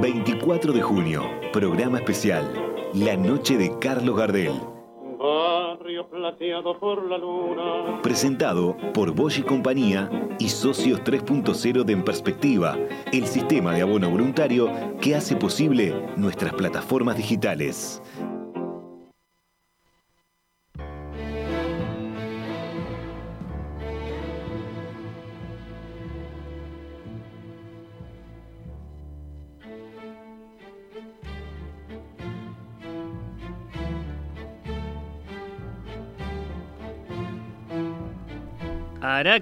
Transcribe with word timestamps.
24 0.00 0.72
de 0.72 0.80
junio, 0.80 1.24
programa 1.52 1.98
especial, 1.98 2.44
La 2.94 3.16
Noche 3.16 3.56
de 3.56 3.76
Carlos 3.80 4.16
Gardel. 4.16 4.52
Barrio 5.18 6.08
plateado 6.08 6.78
por 6.78 7.04
la 7.10 7.18
luna. 7.18 8.00
Presentado 8.02 8.76
por 8.94 9.12
Bosch 9.12 9.38
y 9.38 9.42
Compañía 9.42 10.08
y 10.38 10.50
Socios 10.50 11.00
3.0 11.02 11.82
de 11.82 11.92
En 11.92 12.04
Perspectiva, 12.04 12.78
el 13.12 13.26
sistema 13.26 13.72
de 13.72 13.82
abono 13.82 14.08
voluntario 14.08 14.70
que 15.00 15.16
hace 15.16 15.34
posible 15.34 15.92
nuestras 16.16 16.54
plataformas 16.54 17.16
digitales. 17.16 18.00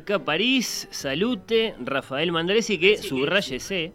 París, 0.04 0.88
Salute, 0.90 1.74
Rafael 1.80 2.30
Mandresi, 2.32 2.78
que 2.78 2.98
subrayese, 2.98 3.92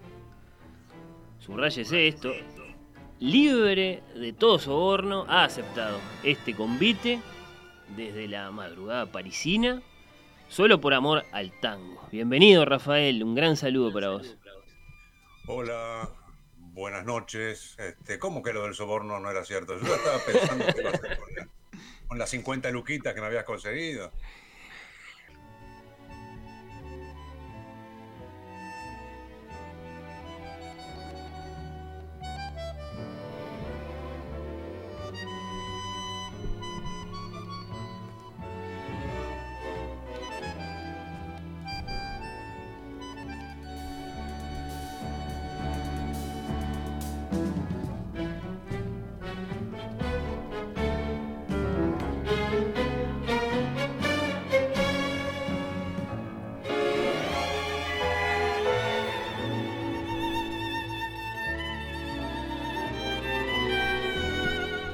subrayese 1.39 2.07
esto, 2.07 2.33
libre 3.19 4.01
de 4.15 4.33
todo 4.33 4.59
soborno, 4.59 5.25
ha 5.27 5.43
aceptado 5.43 5.99
este 6.23 6.55
convite 6.55 7.19
desde 7.95 8.27
la 8.27 8.51
madrugada 8.51 9.11
parisina, 9.11 9.81
solo 10.49 10.79
por 10.81 10.93
amor 10.93 11.23
al 11.31 11.51
tango. 11.59 12.07
Bienvenido, 12.11 12.65
Rafael, 12.65 13.23
un 13.23 13.35
gran 13.35 13.55
saludo 13.57 13.93
para 13.93 14.09
vos. 14.09 14.37
Hola, 15.47 16.09
buenas 16.57 17.05
noches. 17.05 17.75
Este, 17.79 18.19
¿Cómo 18.19 18.41
que 18.41 18.53
lo 18.53 18.63
del 18.63 18.73
soborno 18.75 19.19
no 19.19 19.29
era 19.29 19.43
cierto? 19.43 19.77
Yo 19.79 19.93
estaba 19.95 20.17
pensando 20.25 20.65
que 20.73 20.81
iba 20.81 20.89
a 20.91 20.97
ser 20.97 21.17
con, 21.17 21.35
la- 21.35 21.47
con 22.07 22.17
las 22.19 22.29
50 22.29 22.71
luquitas 22.71 23.13
que 23.13 23.21
me 23.21 23.27
habías 23.27 23.43
conseguido. 23.45 24.11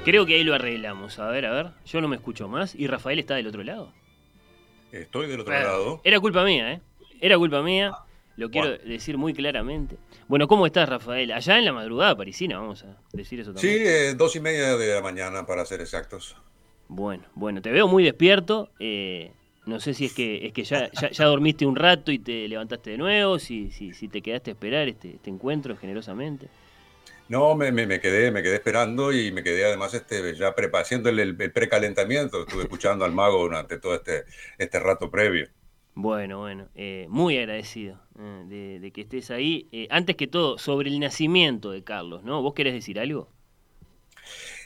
Creo 0.10 0.26
que 0.26 0.36
ahí 0.36 0.44
lo 0.44 0.54
arreglamos. 0.56 1.20
A 1.20 1.30
ver, 1.30 1.46
a 1.46 1.52
ver. 1.52 1.68
Yo 1.86 2.00
no 2.02 2.08
me 2.08 2.16
escucho 2.16 2.48
más. 2.48 2.74
¿Y 2.76 2.88
Rafael 2.88 3.20
está 3.20 3.36
del 3.36 3.48
otro 3.48 3.64
lado? 3.64 3.92
Estoy 4.92 5.28
del 5.28 5.42
otro 5.42 5.54
lado. 5.54 6.02
Era 6.04 6.20
culpa 6.20 6.44
mía, 6.46 6.74
¿eh? 6.74 6.82
Era 7.20 7.38
culpa 7.38 7.62
mía. 7.62 7.92
Lo 8.38 8.50
quiero 8.50 8.70
Bueno. 8.70 8.84
decir 8.86 9.18
muy 9.18 9.34
claramente. 9.34 9.98
Bueno, 10.28 10.48
¿cómo 10.48 10.66
estás, 10.66 10.88
Rafael? 10.88 11.32
Allá 11.32 11.58
en 11.58 11.66
la 11.66 11.74
madrugada 11.74 12.16
parisina, 12.16 12.58
vamos 12.60 12.84
a 12.84 12.96
decir 13.12 13.40
eso 13.40 13.52
Sí, 13.52 13.56
también. 13.68 13.82
eh, 13.86 14.14
dos 14.16 14.36
y 14.36 14.40
media 14.40 14.78
de 14.78 14.94
la 14.94 15.02
mañana 15.02 15.46
para 15.46 15.66
ser 15.66 15.82
exactos. 15.82 16.36
Bueno, 16.88 17.24
bueno, 17.34 17.62
te 17.62 17.72
veo 17.72 17.88
muy 17.88 18.04
despierto. 18.04 18.70
eh, 18.80 19.32
no 19.66 19.82
sé 19.82 19.94
si 19.94 20.06
es 20.06 20.14
que 20.14 20.46
es 20.48 20.54
que 20.54 20.64
ya, 20.64 20.90
ya, 20.94 21.10
ya 21.12 21.26
dormiste 21.26 21.66
un 21.66 21.76
rato 21.76 22.10
y 22.14 22.20
te 22.20 22.48
levantaste 22.48 22.92
de 22.92 22.98
nuevo, 22.98 23.38
si, 23.38 23.70
si, 23.72 23.92
si 23.94 24.08
te 24.08 24.22
quedaste 24.22 24.52
a 24.52 24.54
esperar 24.54 24.88
este, 24.88 25.16
este 25.16 25.30
encuentro 25.30 25.76
generosamente. 25.76 26.48
No, 27.30 27.56
me, 27.56 27.72
me, 27.72 27.86
me 27.88 28.00
quedé, 28.00 28.32
me 28.32 28.42
quedé 28.44 28.56
esperando 28.56 29.12
y 29.14 29.32
me 29.32 29.44
quedé 29.44 29.66
además 29.66 29.94
este, 29.94 30.34
ya 30.36 30.56
prepa- 30.56 30.82
haciendo 30.82 31.10
el, 31.10 31.20
el 31.20 31.52
precalentamiento. 31.52 32.42
Estuve 32.42 32.64
escuchando 32.64 33.04
al 33.06 33.12
mago 33.14 33.40
durante 33.44 33.78
todo 33.80 33.96
este, 33.96 34.26
este 34.58 34.80
rato 34.80 35.12
previo. 35.12 35.48
Bueno, 35.96 36.40
bueno, 36.40 36.70
eh, 36.76 37.08
muy 37.10 37.38
agradecido 37.38 38.00
eh, 38.20 38.44
de, 38.48 38.80
de 38.80 38.92
que 38.92 39.02
estés 39.02 39.32
ahí. 39.32 39.68
Eh, 39.72 39.88
antes 39.90 40.16
que 40.16 40.28
todo, 40.28 40.58
sobre 40.58 40.90
el 40.90 41.00
nacimiento 41.00 41.72
de 41.72 41.84
Carlos, 41.84 42.24
¿no? 42.24 42.42
¿Vos 42.42 42.54
querés 42.54 42.74
decir 42.74 43.00
algo? 43.00 43.34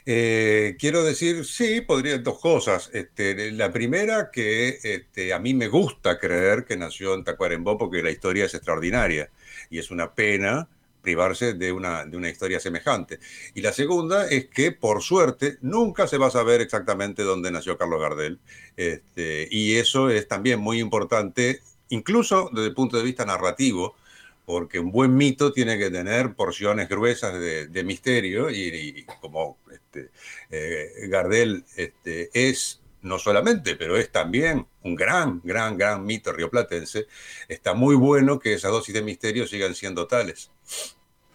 Eh, 0.06 0.76
quiero 0.78 1.04
decir, 1.04 1.44
sí, 1.44 1.80
podría 1.80 2.18
dos 2.18 2.38
cosas. 2.40 2.90
Este, 2.92 3.52
la 3.52 3.72
primera, 3.72 4.30
que 4.32 4.78
este, 4.82 5.32
a 5.32 5.38
mí 5.38 5.54
me 5.54 5.68
gusta 5.68 6.18
creer 6.18 6.64
que 6.64 6.76
nació 6.76 7.14
en 7.14 7.24
Tacuarembó 7.24 7.78
porque 7.78 8.02
la 8.02 8.10
historia 8.10 8.44
es 8.46 8.54
extraordinaria 8.54 9.30
y 9.70 9.78
es 9.78 9.90
una 9.90 10.14
pena 10.14 10.68
privarse 11.02 11.54
de 11.54 11.72
una, 11.72 12.04
de 12.04 12.16
una 12.16 12.30
historia 12.30 12.60
semejante. 12.60 13.18
Y 13.54 13.60
la 13.60 13.72
segunda 13.72 14.28
es 14.28 14.46
que, 14.46 14.72
por 14.72 15.02
suerte, 15.02 15.58
nunca 15.60 16.06
se 16.06 16.18
va 16.18 16.28
a 16.28 16.30
saber 16.30 16.60
exactamente 16.60 17.22
dónde 17.22 17.50
nació 17.50 17.76
Carlos 17.76 18.00
Gardel. 18.00 18.38
Este, 18.76 19.48
y 19.50 19.76
eso 19.76 20.08
es 20.08 20.28
también 20.28 20.60
muy 20.60 20.78
importante, 20.78 21.60
incluso 21.88 22.48
desde 22.52 22.68
el 22.68 22.74
punto 22.74 22.96
de 22.96 23.04
vista 23.04 23.24
narrativo, 23.24 23.96
porque 24.44 24.78
un 24.78 24.90
buen 24.90 25.14
mito 25.14 25.52
tiene 25.52 25.78
que 25.78 25.90
tener 25.90 26.34
porciones 26.34 26.88
gruesas 26.88 27.38
de, 27.38 27.84
misterio 27.84 28.50
y, 28.50 28.96
y 28.98 29.04
como 29.20 29.58
este, 29.70 30.10
eh, 30.50 31.06
Gardel 31.08 31.64
este, 31.76 32.30
es 32.32 32.81
no 33.02 33.18
solamente, 33.18 33.76
pero 33.76 33.96
es 33.96 34.10
también 34.12 34.66
un 34.82 34.94
gran, 34.96 35.40
gran, 35.44 35.76
gran 35.78 36.04
mito 36.04 36.32
rioplatense, 36.32 37.06
está 37.48 37.74
muy 37.74 37.94
bueno 37.96 38.38
que 38.38 38.54
esas 38.54 38.72
dosis 38.72 38.94
de 38.94 39.02
misterio 39.02 39.46
sigan 39.46 39.74
siendo 39.74 40.06
tales. 40.06 40.50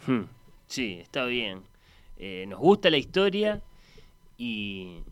Hmm, 0.06 0.24
Sí, 0.68 1.00
está 1.02 1.26
bien. 1.26 1.64
Eh, 2.18 2.46
nos 2.48 2.60
gusta 2.60 2.90
la 2.90 2.98
historia 2.98 3.62
y, 4.38 5.04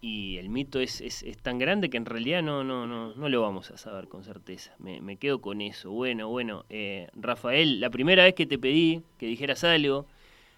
y 0.00 0.38
el 0.38 0.48
mito 0.50 0.80
es, 0.80 1.00
es- 1.02 1.22
es 1.24 1.38
tan 1.38 1.58
grande 1.58 1.90
que 1.90 1.96
en 1.98 2.06
realidad 2.06 2.42
no, 2.42 2.64
no, 2.64 2.86
no, 2.86 3.14
no 3.14 3.28
lo 3.30 3.42
vamos 3.42 3.70
a 3.72 3.78
saber 3.78 4.08
con 4.08 4.24
certeza. 4.24 4.74
Me, 4.78 5.00
me 5.02 5.16
quedo 5.18 5.40
con 5.40 5.60
eso. 5.62 5.90
Bueno, 5.92 6.28
bueno. 6.30 6.64
eh, 6.70 7.08
Rafael, 7.14 7.80
la 7.80 7.90
primera 7.90 8.24
vez 8.24 8.34
que 8.34 8.46
te 8.46 8.58
pedí 8.58 9.02
que 9.18 9.26
dijeras 9.26 9.64
algo 9.64 10.06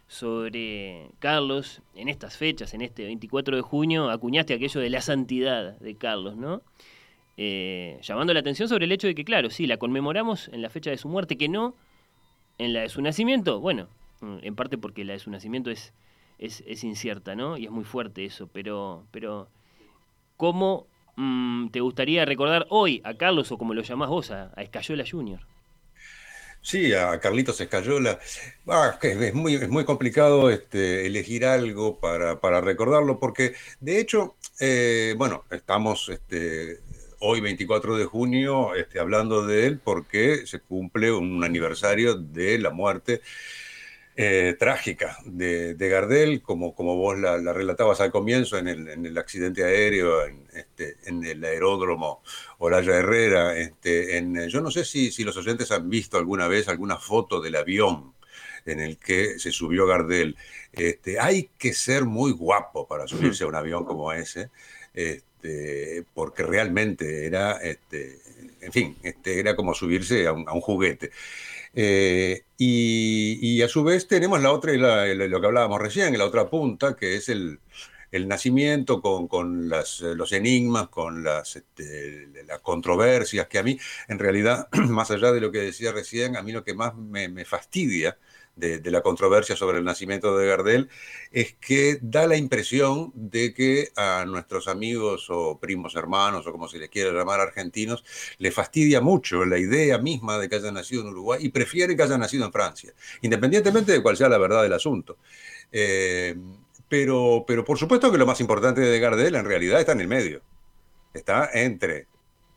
sobre 0.08 1.10
Carlos, 1.18 1.82
en 1.94 2.08
estas 2.08 2.38
fechas, 2.38 2.72
en 2.72 2.80
este 2.80 3.04
24 3.04 3.56
de 3.56 3.62
junio, 3.62 4.10
acuñaste 4.10 4.54
aquello 4.54 4.80
de 4.80 4.90
la 4.90 5.02
santidad 5.02 5.78
de 5.78 5.94
Carlos, 5.96 6.34
¿no? 6.36 6.62
Eh, 7.36 8.00
llamando 8.02 8.32
la 8.32 8.40
atención 8.40 8.68
sobre 8.68 8.86
el 8.86 8.92
hecho 8.92 9.06
de 9.06 9.14
que, 9.14 9.24
claro, 9.24 9.50
sí, 9.50 9.66
la 9.66 9.76
conmemoramos 9.76 10.48
en 10.48 10.62
la 10.62 10.70
fecha 10.70 10.90
de 10.90 10.96
su 10.96 11.08
muerte, 11.08 11.36
que 11.36 11.48
no 11.48 11.74
en 12.56 12.72
la 12.72 12.80
de 12.80 12.88
su 12.88 13.02
nacimiento, 13.02 13.60
bueno, 13.60 13.88
mm, 14.22 14.38
en 14.42 14.56
parte 14.56 14.78
porque 14.78 15.04
la 15.04 15.12
de 15.12 15.18
su 15.18 15.30
nacimiento 15.30 15.70
es, 15.70 15.92
es, 16.38 16.64
es 16.66 16.82
incierta, 16.84 17.36
¿no? 17.36 17.58
Y 17.58 17.66
es 17.66 17.70
muy 17.70 17.84
fuerte 17.84 18.24
eso, 18.24 18.48
pero, 18.48 19.06
pero 19.10 19.48
¿cómo 20.38 20.86
mm, 21.16 21.68
te 21.68 21.80
gustaría 21.80 22.24
recordar 22.24 22.66
hoy 22.70 23.02
a 23.04 23.14
Carlos, 23.14 23.52
o 23.52 23.58
como 23.58 23.74
lo 23.74 23.82
llamás 23.82 24.08
vos, 24.08 24.30
a, 24.30 24.52
a 24.56 24.62
Escayola 24.62 25.04
Jr.? 25.08 25.57
Sí, 26.68 26.92
a 26.92 27.18
Carlitos 27.18 27.58
Escayola. 27.62 28.18
Ah, 28.66 28.98
es 29.00 29.32
muy, 29.32 29.84
complicado 29.86 30.50
este, 30.50 31.06
elegir 31.06 31.46
algo 31.46 31.98
para, 31.98 32.40
para 32.40 32.60
recordarlo, 32.60 33.18
porque 33.18 33.54
de 33.80 33.98
hecho, 33.98 34.36
eh, 34.60 35.14
bueno, 35.16 35.46
estamos 35.50 36.10
este, 36.10 36.80
hoy 37.20 37.40
24 37.40 37.96
de 37.96 38.04
junio 38.04 38.74
este, 38.74 39.00
hablando 39.00 39.46
de 39.46 39.66
él 39.66 39.80
porque 39.82 40.46
se 40.46 40.60
cumple 40.60 41.10
un 41.10 41.42
aniversario 41.42 42.16
de 42.16 42.58
la 42.58 42.68
muerte 42.68 43.22
eh, 44.20 44.56
trágica 44.58 45.16
de, 45.24 45.74
de 45.74 45.88
Gardel, 45.88 46.42
como, 46.42 46.74
como 46.74 46.96
vos 46.96 47.16
la, 47.16 47.38
la 47.38 47.52
relatabas 47.52 48.00
al 48.00 48.10
comienzo 48.10 48.58
en 48.58 48.66
el, 48.66 48.88
en 48.88 49.06
el 49.06 49.16
accidente 49.16 49.62
aéreo, 49.62 50.26
en, 50.26 50.44
este, 50.54 50.96
en 51.04 51.24
el 51.24 51.44
aeródromo 51.44 52.20
Olaya 52.58 52.96
Herrera. 52.96 53.56
Este, 53.56 54.16
en, 54.16 54.48
yo 54.48 54.60
no 54.60 54.72
sé 54.72 54.84
si, 54.84 55.12
si 55.12 55.22
los 55.22 55.36
oyentes 55.36 55.70
han 55.70 55.88
visto 55.88 56.18
alguna 56.18 56.48
vez 56.48 56.66
alguna 56.66 56.96
foto 56.96 57.40
del 57.40 57.54
avión 57.54 58.12
en 58.66 58.80
el 58.80 58.98
que 58.98 59.38
se 59.38 59.52
subió 59.52 59.86
Gardel. 59.86 60.36
Este, 60.72 61.20
hay 61.20 61.50
que 61.56 61.72
ser 61.72 62.04
muy 62.04 62.32
guapo 62.32 62.88
para 62.88 63.06
subirse 63.06 63.44
a 63.44 63.46
un 63.46 63.54
avión 63.54 63.84
como 63.84 64.12
ese, 64.12 64.50
este, 64.94 66.02
porque 66.12 66.42
realmente 66.42 67.24
era, 67.24 67.58
este, 67.58 68.18
en 68.60 68.72
fin, 68.72 68.96
era 69.24 69.54
como 69.54 69.74
subirse 69.74 70.26
a 70.26 70.32
un 70.32 70.60
juguete. 70.60 71.12
Eh, 71.74 72.44
y, 72.56 73.38
y, 73.40 73.62
a 73.62 73.68
su 73.68 73.84
vez 73.84 74.08
tenemos 74.08 74.40
la 74.42 74.52
otra, 74.52 74.72
la, 74.74 75.06
lo 75.06 75.40
que 75.40 75.46
hablábamos 75.46 75.80
recién, 75.80 76.16
la 76.18 76.24
otra 76.24 76.48
punta, 76.50 76.96
que 76.96 77.16
es 77.16 77.28
el, 77.28 77.60
el 78.10 78.28
nacimiento 78.28 79.00
con, 79.00 79.28
con 79.28 79.68
las, 79.68 80.00
los 80.00 80.32
enigmas, 80.32 80.88
con 80.88 81.22
las, 81.24 81.56
este, 81.56 82.28
las, 82.46 82.60
controversias, 82.60 83.48
que 83.48 83.58
a 83.58 83.62
mí, 83.62 83.78
en 84.08 84.18
realidad, 84.18 84.68
más 84.88 85.10
allá 85.10 85.32
de 85.32 85.40
lo 85.40 85.52
que 85.52 85.58
decía 85.58 85.92
recién, 85.92 86.36
a 86.36 86.42
mí 86.42 86.52
lo 86.52 86.64
que 86.64 86.74
más 86.74 86.94
me, 86.96 87.28
me 87.28 87.44
fastidia 87.44 88.18
de, 88.58 88.90
la 88.90 89.02
controversia 89.02 89.56
sobre 89.56 89.78
el 89.78 89.84
nacimiento 89.84 90.36
de 90.36 90.46
Gardel, 90.46 90.88
es 91.30 91.54
que 91.54 91.98
da 92.02 92.26
la 92.26 92.36
impresión 92.36 93.12
de 93.14 93.54
que 93.54 93.90
a 93.96 94.24
nuestros 94.26 94.68
amigos 94.68 95.26
o 95.30 95.58
primos 95.58 95.94
hermanos, 95.94 96.46
o 96.46 96.52
como 96.52 96.68
se 96.68 96.78
les 96.78 96.88
quiera 96.88 97.12
llamar 97.12 97.40
argentinos, 97.40 98.04
le 98.38 98.50
fastidia 98.50 99.00
mucho 99.00 99.44
la 99.44 99.58
idea 99.58 99.98
misma 99.98 100.38
de 100.38 100.48
que 100.48 100.56
haya 100.56 100.72
nacido 100.72 101.02
en 101.02 101.08
Uruguay 101.08 101.40
y 101.42 101.50
prefiere 101.50 101.96
que 101.96 102.02
haya 102.02 102.18
nacido 102.18 102.44
en 102.44 102.52
Francia, 102.52 102.92
independientemente 103.22 103.92
de 103.92 104.02
cuál 104.02 104.16
sea 104.16 104.28
la 104.28 104.38
verdad 104.38 104.62
del 104.62 104.72
asunto. 104.72 105.18
Eh, 105.70 106.34
pero, 106.88 107.44
pero 107.46 107.64
por 107.64 107.78
supuesto 107.78 108.10
que 108.10 108.18
lo 108.18 108.26
más 108.26 108.40
importante 108.40 108.80
de 108.80 108.98
Gardel 108.98 109.34
en 109.34 109.44
realidad 109.44 109.80
está 109.80 109.92
en 109.92 110.00
el 110.00 110.08
medio. 110.08 110.42
Está 111.14 111.50
entre 111.52 112.06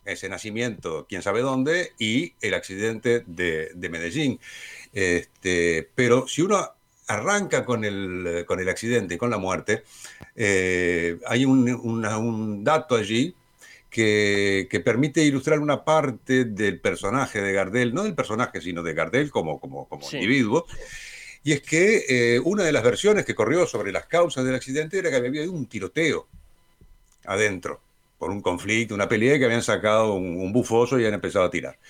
ese 0.04 0.28
nacimiento, 0.28 1.06
quién 1.08 1.22
sabe 1.22 1.42
dónde, 1.42 1.92
y 1.98 2.34
el 2.40 2.54
accidente 2.54 3.22
de, 3.26 3.70
de 3.74 3.88
Medellín. 3.88 4.40
Este, 4.92 5.88
pero 5.94 6.28
si 6.28 6.42
uno 6.42 6.68
arranca 7.08 7.64
con 7.64 7.84
el, 7.84 8.44
con 8.46 8.60
el 8.60 8.68
accidente 8.68 9.14
y 9.14 9.18
con 9.18 9.30
la 9.30 9.38
muerte, 9.38 9.84
eh, 10.36 11.18
hay 11.26 11.44
un, 11.44 12.64
dato 12.64 12.96
allí 12.96 13.34
que, 13.90 14.82
permite 14.84 15.24
ilustrar 15.24 15.58
una 15.58 15.84
parte 15.84 16.44
del 16.44 16.80
personaje 16.80 17.40
de 17.40 17.52
Gardel, 17.52 17.94
no 17.94 18.04
del 18.04 18.14
personaje, 18.14 18.60
sino 18.60 18.82
de 18.82 18.94
Gardel 18.94 19.30
como, 19.30 19.60
como, 19.60 19.88
como 19.88 20.06
individuo. 20.12 20.66
Y 21.44 21.52
es 21.52 21.62
que 21.62 22.04
eh, 22.08 22.40
una 22.40 22.62
de 22.62 22.72
las 22.72 22.84
versiones 22.84 23.24
que 23.24 23.34
corrió 23.34 23.66
sobre 23.66 23.90
las 23.92 24.06
causas 24.06 24.44
del 24.44 24.54
accidente 24.54 24.98
era 24.98 25.10
que 25.10 25.16
había 25.16 25.28
habido 25.28 25.52
un 25.52 25.66
tiroteo 25.66 26.28
adentro, 27.24 27.81
por 28.22 28.30
un 28.30 28.40
conflicto, 28.40 28.94
una 28.94 29.08
pelea 29.08 29.36
que 29.36 29.46
habían 29.46 29.64
sacado 29.64 30.14
un, 30.14 30.52
bufoso 30.52 30.96
y 30.96 31.04
han 31.04 31.12
empezado 31.12 31.44
a 31.44 31.50
tirar. 31.50 31.80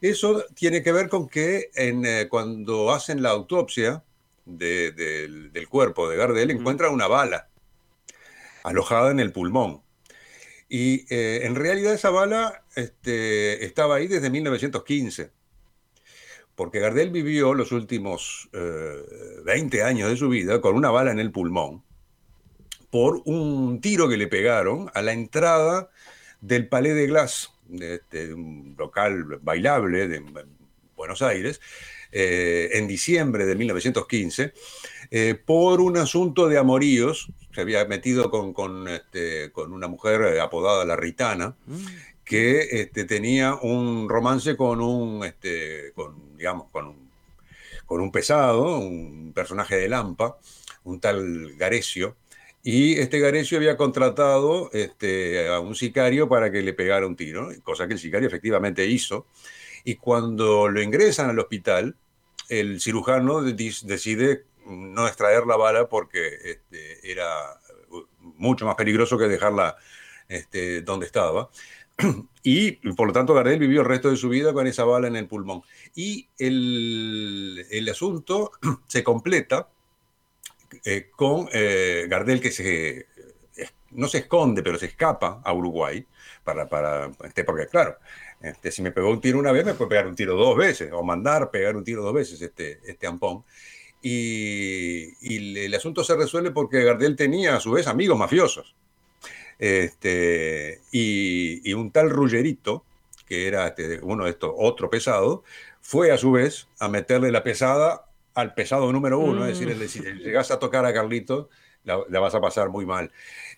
Eso 0.00 0.44
tiene 0.52 0.82
que 0.82 0.90
ver 0.90 1.08
con 1.08 1.28
que 1.28 1.70
eh, 1.72 2.26
cuando 2.28 2.90
hacen 2.90 3.22
la 3.22 3.30
autopsia 3.30 4.02
del 4.44 5.68
cuerpo 5.68 6.08
de 6.08 6.16
Gardel 6.16 6.50
encuentran 6.50 6.92
una 6.92 7.06
bala 7.06 7.48
alojada 8.64 9.12
en 9.12 9.20
el 9.20 9.30
pulmón. 9.30 9.82
Y 10.68 11.06
eh, 11.14 11.42
en 11.44 11.54
realidad 11.54 11.94
esa 11.94 12.10
bala 12.10 12.64
este, 12.74 13.64
estaba 13.64 13.94
ahí 13.94 14.08
desde 14.08 14.30
1915, 14.30 15.30
porque 16.56 16.80
Gardel 16.80 17.10
vivió 17.10 17.54
los 17.54 17.70
últimos 17.70 18.50
20 19.44 19.76
eh, 19.76 19.82
años 19.84 20.10
de 20.10 20.16
su 20.16 20.28
vida 20.28 20.60
con 20.60 20.74
una 20.74 20.90
bala 20.90 21.12
en 21.12 21.20
el 21.20 21.30
pulmón 21.30 21.84
por 22.90 23.22
un 23.24 23.80
tiro 23.80 24.08
que 24.08 24.16
le 24.16 24.26
pegaron 24.26 24.90
a 24.94 25.02
la 25.02 25.12
entrada 25.12 25.90
del 26.40 26.68
Palais 26.68 26.94
de 26.94 27.06
Glass, 27.06 27.52
de, 27.66 27.96
este, 27.96 28.32
un 28.32 28.74
local 28.78 29.38
bailable 29.42 30.08
de 30.08 30.22
Buenos 30.96 31.22
Aires, 31.22 31.60
eh, 32.10 32.70
en 32.72 32.88
diciembre 32.88 33.44
de 33.44 33.54
1915, 33.54 34.54
eh, 35.10 35.34
por 35.34 35.80
un 35.80 35.96
asunto 35.98 36.48
de 36.48 36.58
amoríos. 36.58 37.30
Se 37.54 37.60
había 37.60 37.84
metido 37.84 38.30
con, 38.30 38.88
este, 38.88 39.50
con, 39.52 39.72
una 39.72 39.88
mujer 39.88 40.40
apodada 40.40 40.84
La 40.84 40.96
Ritana, 40.96 41.56
que 42.24 42.82
este, 42.82 43.04
tenía 43.04 43.54
un 43.54 44.08
romance 44.08 44.56
con 44.56 44.80
un, 44.80 45.24
este, 45.24 45.92
con, 45.94 46.36
digamos, 46.36 46.68
con 46.70 46.86
un, 46.88 47.10
con 47.84 48.00
un 48.00 48.12
pesado, 48.12 48.78
un 48.78 49.32
personaje 49.34 49.76
de 49.76 49.88
Lampa, 49.88 50.38
un 50.84 51.00
tal 51.00 51.56
Garecio, 51.56 52.16
y 52.62 52.98
este 52.98 53.20
Garecio 53.20 53.58
había 53.58 53.76
contratado 53.76 54.70
este, 54.72 55.48
a 55.48 55.60
un 55.60 55.74
sicario 55.74 56.28
para 56.28 56.50
que 56.50 56.62
le 56.62 56.74
pegara 56.74 57.06
un 57.06 57.16
tiro, 57.16 57.50
cosa 57.62 57.86
que 57.86 57.94
el 57.94 58.00
sicario 58.00 58.28
efectivamente 58.28 58.86
hizo. 58.86 59.26
Y 59.84 59.96
cuando 59.96 60.68
lo 60.68 60.82
ingresan 60.82 61.30
al 61.30 61.38
hospital, 61.38 61.96
el 62.48 62.80
cirujano 62.80 63.42
decide 63.42 64.44
no 64.66 65.06
extraer 65.06 65.46
la 65.46 65.56
bala 65.56 65.88
porque 65.88 66.28
este, 66.44 67.10
era 67.10 67.60
mucho 68.20 68.66
más 68.66 68.74
peligroso 68.74 69.16
que 69.16 69.28
dejarla 69.28 69.76
este, 70.28 70.82
donde 70.82 71.06
estaba. 71.06 71.50
Y 72.42 72.72
por 72.92 73.08
lo 73.08 73.12
tanto 73.12 73.34
Gardel 73.34 73.58
vivió 73.58 73.82
el 73.82 73.86
resto 73.86 74.10
de 74.10 74.16
su 74.16 74.30
vida 74.30 74.54
con 74.54 74.66
esa 74.66 74.84
bala 74.84 75.06
en 75.06 75.16
el 75.16 75.26
pulmón. 75.26 75.62
Y 75.94 76.28
el 76.38 77.88
asunto 77.90 78.52
se 78.86 79.04
completa 79.04 79.68
eh, 80.84 81.10
con 81.14 81.48
eh, 81.52 82.06
Gardel 82.08 82.40
que 82.40 82.50
se, 82.50 83.06
no 83.90 84.08
se 84.08 84.18
esconde, 84.18 84.62
pero 84.62 84.78
se 84.78 84.86
escapa 84.86 85.40
a 85.44 85.52
Uruguay, 85.52 86.04
para, 86.44 86.68
para, 86.68 87.10
este, 87.24 87.44
porque 87.44 87.66
claro, 87.66 87.96
este, 88.40 88.70
si 88.70 88.82
me 88.82 88.92
pegó 88.92 89.10
un 89.10 89.20
tiro 89.20 89.38
una 89.38 89.52
vez, 89.52 89.64
me 89.64 89.74
puede 89.74 89.90
pegar 89.90 90.06
un 90.06 90.14
tiro 90.14 90.36
dos 90.36 90.56
veces, 90.56 90.90
o 90.92 91.02
mandar 91.02 91.50
pegar 91.50 91.76
un 91.76 91.84
tiro 91.84 92.02
dos 92.02 92.14
veces 92.14 92.40
este, 92.40 92.80
este 92.84 93.06
ampón. 93.06 93.44
Y, 94.00 95.64
el, 95.64 95.74
asunto 95.74 96.04
se 96.04 96.16
resuelve 96.16 96.52
porque 96.52 96.84
Gardel 96.84 97.16
tenía 97.16 97.56
a 97.56 97.60
su 97.60 97.72
vez 97.72 97.86
amigos 97.86 98.18
mafiosos. 98.18 98.74
Este, 99.58 100.80
y, 100.92 101.72
un 101.72 101.90
tal 101.90 102.10
Ruggerito, 102.10 102.84
que 103.26 103.48
era 103.48 103.68
este, 103.68 104.00
uno 104.02 104.24
de 104.24 104.30
estos, 104.30 104.52
otro 104.56 104.88
pesado, 104.88 105.42
fue 105.80 106.12
a 106.12 106.18
su 106.18 106.32
vez 106.32 106.68
a 106.78 106.88
meterle 106.88 107.32
la 107.32 107.42
pesada 107.42 108.07
al 108.38 108.54
pesado 108.54 108.92
número 108.92 109.18
uno, 109.18 109.46
es 109.46 109.58
decir, 109.58 109.74
mm. 109.74 109.88
si 109.88 110.00
llegas 110.22 110.52
a 110.52 110.60
tocar 110.60 110.86
a 110.86 110.94
Carlito, 110.94 111.48
la, 111.82 112.20
vas 112.20 112.36
a 112.36 112.40
pasar 112.40 112.68
muy 112.68 112.86
mal. 112.86 113.10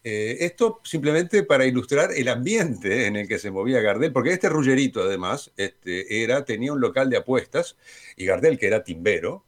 Eh, 0.02 0.38
esto 0.40 0.80
simplemente 0.84 1.42
para 1.42 1.66
ilustrar 1.66 2.12
el 2.16 2.28
ambiente 2.28 3.06
en 3.06 3.16
el 3.16 3.28
que 3.28 3.38
se 3.38 3.50
movía 3.50 3.82
Gardel, 3.82 4.10
porque 4.10 4.32
este 4.32 4.48
Ruggerito 4.48 5.02
además 5.02 5.52
este, 5.58 6.22
era, 6.22 6.46
tenía 6.46 6.72
un 6.72 6.80
local 6.80 7.10
de 7.10 7.18
apuestas 7.18 7.76
y 8.16 8.24
Gardel, 8.24 8.58
que 8.58 8.68
era 8.68 8.82
timbero, 8.82 9.44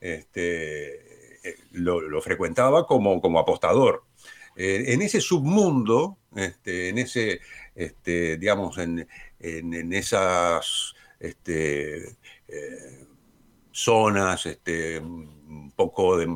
este, 0.00 1.46
eh, 1.46 1.56
lo, 1.72 2.22
frecuentaba 2.22 2.86
como, 2.86 3.20
como 3.20 3.38
apostador. 3.38 4.04
Eh, 4.56 4.94
en 4.94 5.02
ese 5.02 5.20
submundo, 5.20 6.16
este, 6.36 6.88
en 6.88 6.96
ese, 6.96 7.40
este, 7.74 8.38
digamos, 8.38 8.78
en, 8.78 9.06
en, 9.40 9.92
esas 9.92 10.94
este, 11.18 12.16
zonas, 13.72 14.46
este, 14.46 14.98
un 14.98 15.72
poco 15.76 16.16
de, 16.16 16.26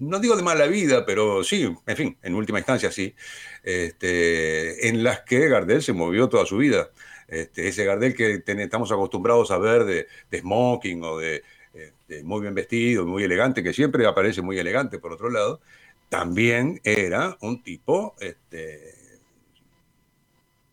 no 0.00 0.18
digo 0.18 0.36
de 0.36 0.42
mala 0.42 0.66
vida, 0.66 1.04
pero 1.04 1.44
sí, 1.44 1.74
en 1.86 1.96
fin, 1.96 2.16
en 2.22 2.34
última 2.34 2.58
instancia 2.58 2.90
sí, 2.90 3.14
este, 3.62 4.88
en 4.88 5.04
las 5.04 5.20
que 5.20 5.48
Gardel 5.48 5.82
se 5.82 5.92
movió 5.92 6.28
toda 6.28 6.46
su 6.46 6.56
vida. 6.56 6.90
Este, 7.28 7.68
ese 7.68 7.84
Gardel 7.84 8.14
que 8.14 8.42
estamos 8.44 8.90
acostumbrados 8.90 9.50
a 9.50 9.58
ver 9.58 9.84
de, 9.84 10.06
smoking 10.36 11.04
o 11.04 11.18
de, 11.18 11.44
este, 11.74 12.24
muy 12.24 12.40
bien 12.40 12.54
vestido, 12.54 13.06
muy 13.06 13.22
elegante, 13.22 13.62
que 13.62 13.72
siempre 13.72 14.06
aparece 14.06 14.42
muy 14.42 14.58
elegante 14.58 14.98
por 14.98 15.12
otro 15.12 15.30
lado, 15.30 15.60
también 16.08 16.80
era 16.82 17.36
un 17.40 17.62
tipo 17.62 18.16
este, 18.20 18.94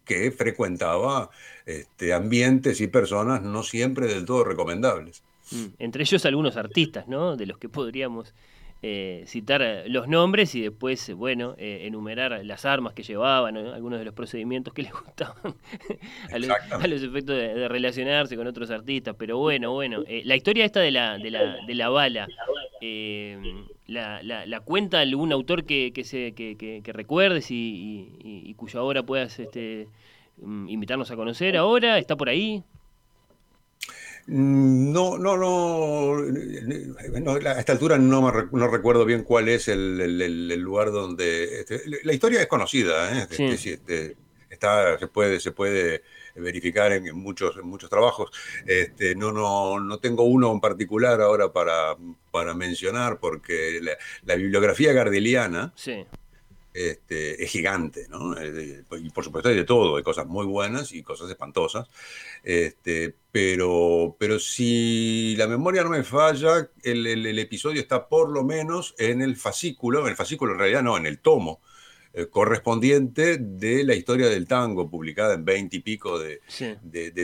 que 0.03 0.31
frecuentaba 0.31 1.29
este, 1.65 2.13
ambientes 2.13 2.81
y 2.81 2.87
personas 2.87 3.41
no 3.43 3.61
siempre 3.61 4.07
del 4.07 4.25
todo 4.25 4.43
recomendables. 4.45 5.21
Mm. 5.51 5.65
Entre 5.79 6.03
ellos 6.03 6.25
algunos 6.25 6.57
artistas, 6.57 7.07
¿no? 7.07 7.35
De 7.35 7.45
los 7.45 7.57
que 7.57 7.69
podríamos 7.69 8.33
eh, 8.83 9.23
citar 9.25 9.63
eh, 9.63 9.89
los 9.89 10.07
nombres 10.07 10.53
y 10.53 10.61
después, 10.61 11.09
eh, 11.09 11.13
bueno, 11.13 11.55
enumerar 11.57 12.45
las 12.45 12.63
armas 12.63 12.93
que 12.93 13.01
llevaban, 13.01 13.57
algunos 13.57 13.97
de 13.97 14.05
los 14.05 14.13
procedimientos 14.13 14.71
que 14.71 14.83
les 14.83 14.91
gustaban 14.91 15.55
a, 16.31 16.37
los, 16.87 17.01
efectos 17.01 17.35
de, 17.35 17.67
relacionarse 17.67 18.35
con 18.35 18.45
otros 18.45 18.69
artistas. 18.69 19.15
Pero 19.17 19.39
bueno, 19.39 19.73
bueno, 19.73 20.03
la 20.23 20.35
historia 20.35 20.63
esta 20.63 20.79
de 20.79 20.91
la, 20.91 21.17
de 21.17 21.31
la, 21.31 21.65
de 21.65 21.73
la 21.73 21.89
bala, 21.89 22.27
la, 23.87 24.21
la, 24.21 24.59
cuenta 24.59 24.99
algún 24.99 25.31
autor 25.31 25.63
que, 25.63 25.91
que, 25.91 26.03
se, 26.03 26.33
que, 26.33 26.55
que, 26.55 26.93
recuerdes 26.93 27.49
y, 27.49 28.19
y, 28.23 28.53
cuya 28.53 28.83
obra 28.83 29.01
puedas 29.01 29.39
este, 29.39 29.87
mm, 30.39 30.69
invitarnos 30.69 31.09
a 31.09 31.15
conocer 31.15 31.57
ahora, 31.57 31.97
¿está 31.97 32.15
por 32.15 32.29
ahí? 32.29 32.63
Mm, 34.27 34.91
no, 34.91 35.17
no, 35.17 35.37
no, 35.37 37.31
a 37.31 37.59
esta 37.59 37.71
altura 37.71 37.97
no, 37.97 38.29
no 38.51 38.67
recuerdo 38.67 39.05
bien 39.05 39.23
cuál 39.23 39.47
es 39.47 39.69
el, 39.69 40.53
lugar 40.61 40.91
donde... 40.91 41.61
Este, 41.61 41.81
la 42.03 42.13
historia 42.13 42.41
es 42.41 42.47
conocida, 42.47 43.17
¿eh? 43.17 43.27
Este, 43.29 43.71
este, 43.71 44.17
está, 44.49 44.99
se, 44.99 45.07
puede, 45.07 45.39
se 45.39 45.53
puede 45.53 46.03
verificar 46.35 46.91
en, 46.91 47.15
muchos, 47.17 47.55
en 47.55 47.67
muchos 47.67 47.89
trabajos. 47.89 48.29
Este, 48.65 49.15
no, 49.15 49.31
no, 49.31 49.79
no 49.79 49.97
tengo 49.99 50.23
uno 50.23 50.51
en 50.51 50.59
particular 50.59 51.21
ahora 51.21 51.53
para, 51.53 51.95
para 52.29 52.53
mencionar 52.53 53.19
porque 53.19 53.79
la, 54.25 54.35
bibliografía 54.35 54.91
gardeliana... 54.91 55.71
Sí 55.75 56.05
este, 56.77 57.43
es 57.43 57.49
gigante, 57.49 58.07
¿no? 58.07 58.35
Y 58.43 59.09
por 59.09 59.23
supuesto 59.23 59.49
hay 59.49 59.55
de 59.55 59.63
todo, 59.63 59.97
hay 59.97 60.03
cosas 60.03 60.27
muy 60.27 60.45
buenas 60.45 60.91
y 60.91 61.01
cosas 61.01 61.27
espantosas, 61.27 61.87
este, 62.43 63.15
pero, 63.31 64.15
pero 64.19 64.37
si 64.37 65.35
la 65.37 65.47
memoria 65.47 65.83
no 65.83 65.89
me 65.89 66.03
falla, 66.03 66.69
el, 66.83 67.39
episodio 67.39 67.81
está 67.81 68.07
por 68.07 68.29
lo 68.29 68.43
menos 68.43 68.93
en 68.99 69.23
el 69.23 69.37
fascículo, 69.37 70.01
en 70.01 70.09
el 70.09 70.15
fascículo 70.15 70.53
en 70.53 70.59
realidad 70.59 70.83
no, 70.83 70.97
en 70.97 71.07
el 71.07 71.17
tomo 71.19 71.61
eh, 72.13 72.27
correspondiente 72.27 73.37
de 73.39 73.83
la 73.83 73.95
historia 73.95 74.27
del 74.29 74.47
tango, 74.47 74.87
publicada 74.87 75.33
en 75.33 75.45
veinte 75.45 75.77
y 75.77 75.79
pico 75.79 76.19
de, 76.19 76.41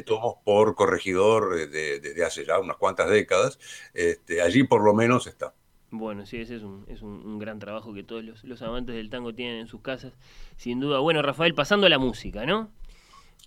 tomos 0.04 0.38
por 0.44 0.74
corregidor 0.74 1.70
desde 1.70 2.26
hace 2.26 2.44
ya 2.44 2.58
unas 2.60 2.78
cuantas 2.78 3.08
décadas. 3.08 3.60
Este, 3.94 4.42
allí 4.42 4.64
por 4.64 4.84
lo 4.84 4.96
menos 4.96 5.28
está. 5.28 5.54
Bueno, 5.96 6.26
sí, 6.26 6.38
ese 6.38 6.56
es 6.56 6.64
un, 6.64 6.86
es 6.88 7.04
un, 7.04 7.38
gran 7.38 7.60
trabajo 7.60 7.94
que 7.94 8.04
todos 8.04 8.24
los, 8.24 8.62
amantes 8.64 8.96
del 8.96 9.12
tango 9.12 9.36
tienen 9.36 9.60
en 9.60 9.68
sus 9.68 9.82
casas, 9.82 10.12
sin 10.58 10.80
duda. 10.80 10.98
Bueno, 10.98 11.22
Rafael, 11.22 11.54
pasando 11.54 11.86
a 11.86 11.90
la 11.90 12.00
música, 12.00 12.48
¿no? 12.48 12.72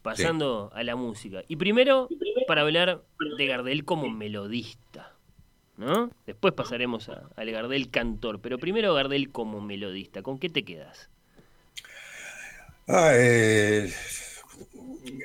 Pasando 0.03 0.71
a 0.73 0.85
la 0.85 0.95
música. 0.95 1.43
Y 1.49 1.57
primero, 1.57 2.09
para 2.47 2.61
hablar 2.61 3.03
de 3.37 3.47
Gardel 3.47 3.85
como 3.85 4.09
melodista, 4.09 5.13
¿no? 5.77 6.13
Después 6.25 6.55
pasaremos 6.55 7.09
al 7.09 7.51
Gardel 7.51 7.91
cantor, 7.91 8.41
pero 8.41 8.59
primero 8.59 8.95
Gardel 8.95 9.33
como 9.33 9.61
melodista. 9.61 10.23
¿Con 10.23 10.39
qué 10.39 10.49
te 10.49 10.65
quedas? 10.65 11.11
Ah, 12.87 13.11
eh, 13.13 13.93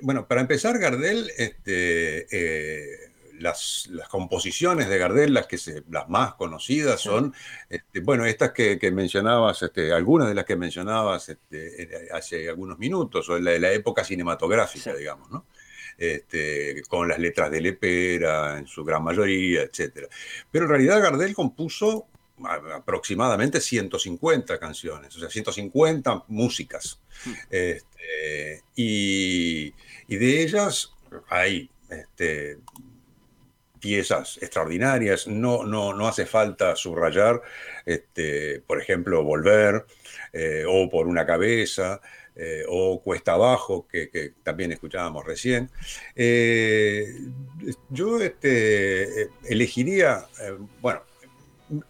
bueno, 0.01 0.25
para 0.25 0.41
empezar, 0.41 0.79
Gardel, 0.79 1.29
este, 1.37 2.25
eh, 2.31 3.10
las, 3.41 3.89
composiciones 4.09 4.87
de 4.87 4.97
Gardel, 4.97 5.33
las, 5.33 5.47
que 5.47 5.57
se, 5.57 5.83
las 5.89 6.09
más 6.09 6.35
conocidas 6.35 7.01
son, 7.01 7.33
este, 7.69 7.99
bueno, 7.99 8.25
estas 8.25 8.51
que, 8.51 8.79
mencionabas, 8.91 9.61
este, 9.61 9.91
algunas 9.91 10.27
de 10.27 10.35
las 10.35 10.45
que 10.45 10.55
mencionabas 10.55 11.29
este, 11.29 12.09
hace 12.13 12.49
algunos 12.49 12.79
minutos, 12.79 13.29
o 13.29 13.39
de 13.39 13.59
la, 13.59 13.71
época 13.71 14.03
cinematográfica, 14.03 14.93
digamos, 14.93 15.29
¿no? 15.31 15.45
Este, 15.97 16.81
con 16.89 17.07
las 17.07 17.19
letras 17.19 17.51
de 17.51 17.61
Lepera 17.61 18.57
en 18.57 18.65
su 18.65 18.83
gran 18.83 19.03
mayoría, 19.03 19.61
etc. 19.61 20.07
Pero 20.49 20.65
en 20.65 20.71
realidad 20.71 21.01
Gardel 21.01 21.35
compuso 21.35 22.07
aproximadamente 22.43 23.61
150 23.61 24.59
canciones, 24.59 25.15
o 25.15 25.19
sea, 25.19 25.29
150 25.29 26.25
músicas. 26.27 26.99
Hmm. 27.23 27.33
Este, 27.51 28.63
y, 28.75 29.73
y, 30.07 30.15
de 30.15 30.41
ellas 30.41 30.91
hay 31.29 31.69
este, 31.89 32.57
piezas 33.81 34.37
extraordinarias, 34.41 35.27
no, 35.27 35.63
no, 35.65 35.93
no 35.93 36.07
hace 36.07 36.25
falta 36.25 36.75
subrayar, 36.77 37.41
este, 37.85 38.61
por 38.61 38.79
ejemplo, 38.79 39.23
Volver, 39.23 39.85
eh, 40.31 40.63
o 40.65 40.89
Por 40.89 41.07
una 41.07 41.25
cabeza, 41.25 41.99
eh, 42.35 42.63
o 42.69 43.01
Cuesta 43.01 43.33
Abajo, 43.33 43.85
que, 43.91 44.33
también 44.43 44.71
escuchábamos 44.71 45.25
recién. 45.25 45.69
Eh, 46.15 47.05
yo 47.89 48.21
este, 48.21 49.29
elegiría, 49.49 50.25
bueno, 50.79 51.01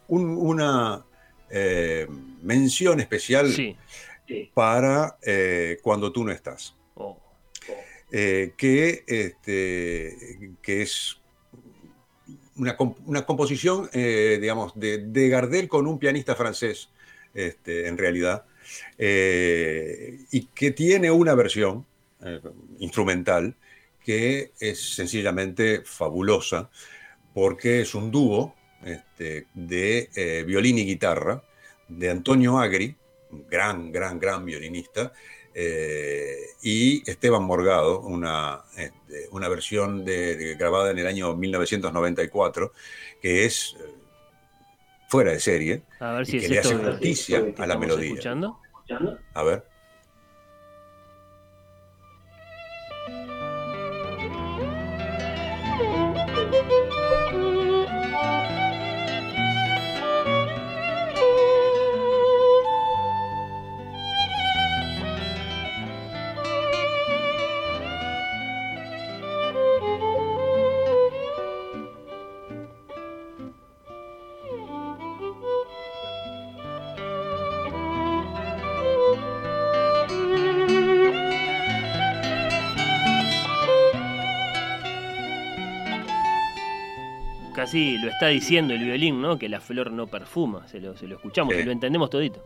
una 0.07 1.05
mención 2.41 2.99
especial 2.99 3.53
para 4.53 5.17
Cuando 5.83 6.11
tú 6.11 6.23
no 6.23 6.31
estás. 6.31 6.75
Oh. 6.95 7.19
que, 8.09 9.03
este, 9.07 10.51
que 10.61 10.81
es 10.81 11.20
una, 12.55 13.25
composición, 13.25 13.89
eh, 13.93 14.37
digamos, 14.41 14.73
de, 14.75 15.29
Gardel 15.29 15.67
con 15.67 15.87
un 15.87 15.99
pianista 15.99 16.35
francés, 16.35 16.89
este, 17.33 17.87
en 17.87 17.97
realidad, 17.97 18.45
eh, 18.97 20.19
y 20.31 20.45
que 20.47 20.71
tiene 20.71 21.11
una 21.11 21.33
versión 21.35 21.85
eh, 22.23 22.39
instrumental 22.79 23.55
que 24.03 24.51
es 24.59 24.95
sencillamente 24.95 25.83
fabulosa, 25.85 26.69
porque 27.33 27.81
es 27.81 27.95
un 27.95 28.11
dúo 28.11 28.55
este, 28.83 29.47
de 29.53 30.43
violín 30.45 30.79
y 30.79 30.85
guitarra 30.85 31.43
de 31.87 32.09
Antonio 32.09 32.57
Agri, 32.57 32.95
gran, 33.49 33.91
gran, 33.91 34.19
gran 34.19 34.43
violinista, 34.43 35.13
eh, 35.53 36.37
y 36.61 37.09
Esteban 37.09 37.43
Morgado, 37.43 38.01
una, 38.01 38.61
este, 38.77 39.27
una 39.31 39.49
versión 39.49 40.05
de, 40.05 40.55
grabada 40.55 40.91
en 40.91 40.99
el 40.99 41.07
año 41.07 41.35
1994, 41.35 42.71
que 43.21 43.45
es 43.45 43.75
eh, 43.79 43.93
fuera 45.07 45.31
de 45.31 45.39
serie, 45.39 45.83
a 45.99 46.13
ver 46.13 46.25
si 46.25 46.39
que 46.39 46.49
le 46.49 46.59
hace 46.59 46.75
justicia 46.75 47.45
a 47.57 47.67
la 47.67 47.77
melodía. 47.77 48.09
¿Escuchando? 48.09 48.59
A 49.33 49.43
ver. 49.43 49.70
Sí, 87.67 87.97
lo 87.97 88.09
está 88.09 88.27
diciendo 88.27 88.73
el 88.73 88.83
violín, 88.83 89.21
¿no? 89.21 89.37
Que 89.37 89.49
la 89.49 89.59
flor 89.59 89.91
no 89.91 90.07
perfuma, 90.07 90.67
se 90.67 90.79
lo, 90.79 90.95
se 90.97 91.07
lo 91.07 91.15
escuchamos, 91.15 91.55
se 91.55 91.63
lo 91.63 91.71
entendemos 91.71 92.09
todito. 92.09 92.43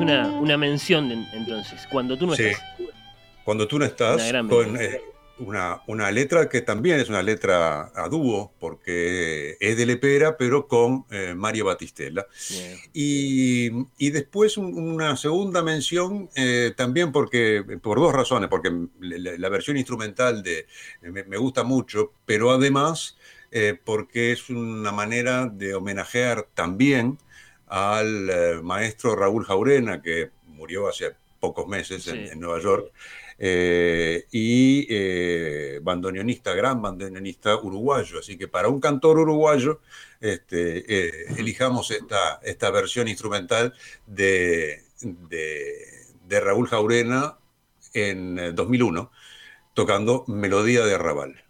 Una, 0.00 0.56
mención 0.56 1.10
entonces, 1.32 1.86
cuando 1.90 2.16
tú 2.16 2.26
no 2.26 2.34
estás. 2.34 2.60
Cuando 3.44 3.68
tú 3.68 3.78
no 3.78 3.84
estás, 3.84 4.32
con 4.48 4.80
eh, 4.80 5.02
una, 5.38 6.10
letra 6.10 6.48
que 6.48 6.62
también 6.62 6.98
es 6.98 7.08
una 7.08 7.22
letra 7.22 7.92
a 7.94 8.08
dúo, 8.08 8.52
porque 8.58 9.56
es 9.60 9.76
de 9.76 9.86
Lepera, 9.86 10.36
pero 10.36 10.66
con 10.66 11.04
eh, 11.10 11.34
Mario 11.36 11.66
Batistella. 11.66 12.26
Y, 12.92 13.70
después 14.10 14.56
una 14.56 15.16
segunda 15.16 15.62
mención 15.62 16.30
eh, 16.34 16.72
también 16.76 17.12
porque, 17.12 17.62
por 17.82 17.98
dos 17.98 18.12
razones, 18.12 18.48
porque 18.48 18.72
la, 19.00 19.48
versión 19.48 19.76
instrumental 19.76 20.42
de, 20.42 20.66
me, 21.02 21.36
gusta 21.36 21.64
mucho, 21.64 22.12
pero 22.24 22.50
además 22.50 23.16
porque 23.84 24.32
es 24.32 24.50
una 24.50 24.90
manera 24.90 25.46
de 25.46 25.76
homenajear 25.76 26.48
también 26.54 27.18
al 27.74 28.30
eh, 28.30 28.60
maestro 28.62 29.16
Raúl 29.16 29.44
Jaurena, 29.44 30.00
que 30.00 30.30
murió 30.46 30.86
hace 30.86 31.12
pocos 31.40 31.66
meses 31.66 32.06
en, 32.06 32.38
Nueva 32.38 32.60
York, 32.60 32.92
eh, 33.36 34.26
y 34.30 34.86
eh, 34.88 35.80
bandoneonista, 35.82 36.54
gran 36.54 36.80
bandoneonista 36.80 37.56
uruguayo. 37.56 38.20
Así 38.20 38.38
que 38.38 38.46
para 38.46 38.68
un 38.68 38.80
cantor 38.80 39.18
uruguayo, 39.18 39.80
este, 40.20 41.36
elijamos 41.36 41.90
esta, 41.90 42.38
esta 42.44 42.70
versión 42.70 43.08
instrumental 43.08 43.74
de, 44.06 44.84
de 45.00 46.40
Raúl 46.40 46.68
Jaurena 46.68 47.38
en 47.92 48.54
2001, 48.54 49.10
tocando 49.74 50.24
Melodía 50.28 50.84
de 50.84 50.94
Arrabal. 50.94 51.43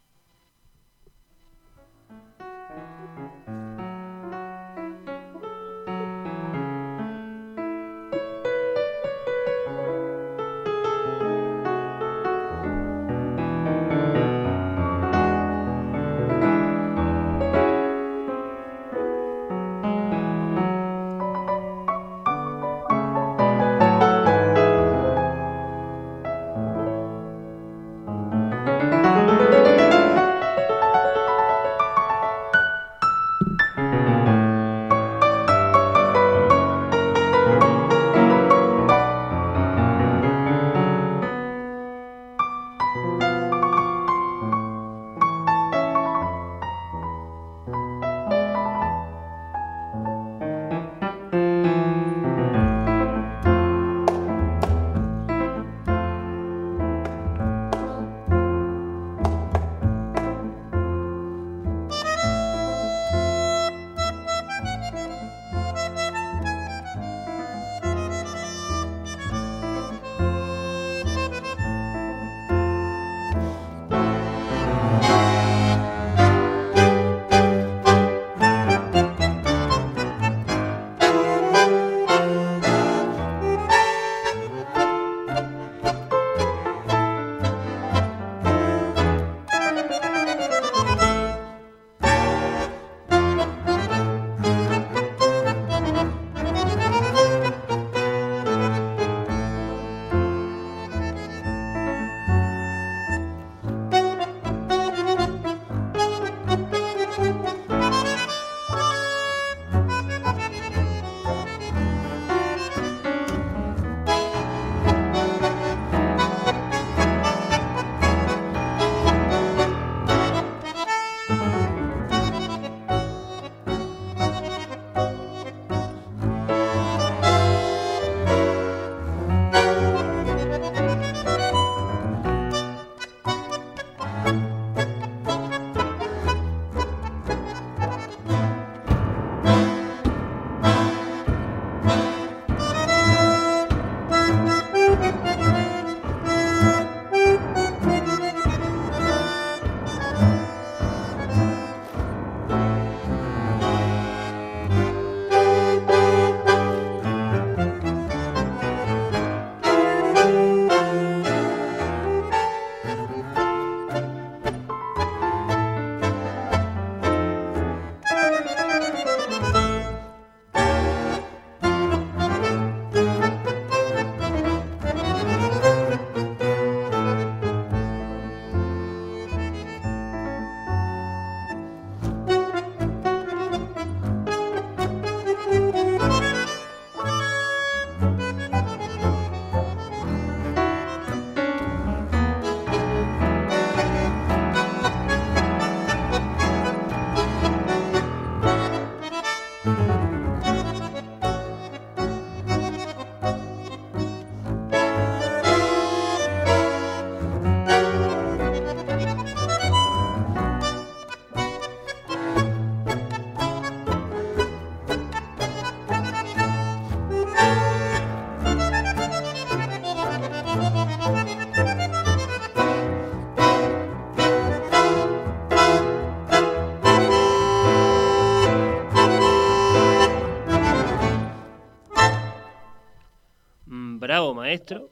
Maestro, 234.32 234.90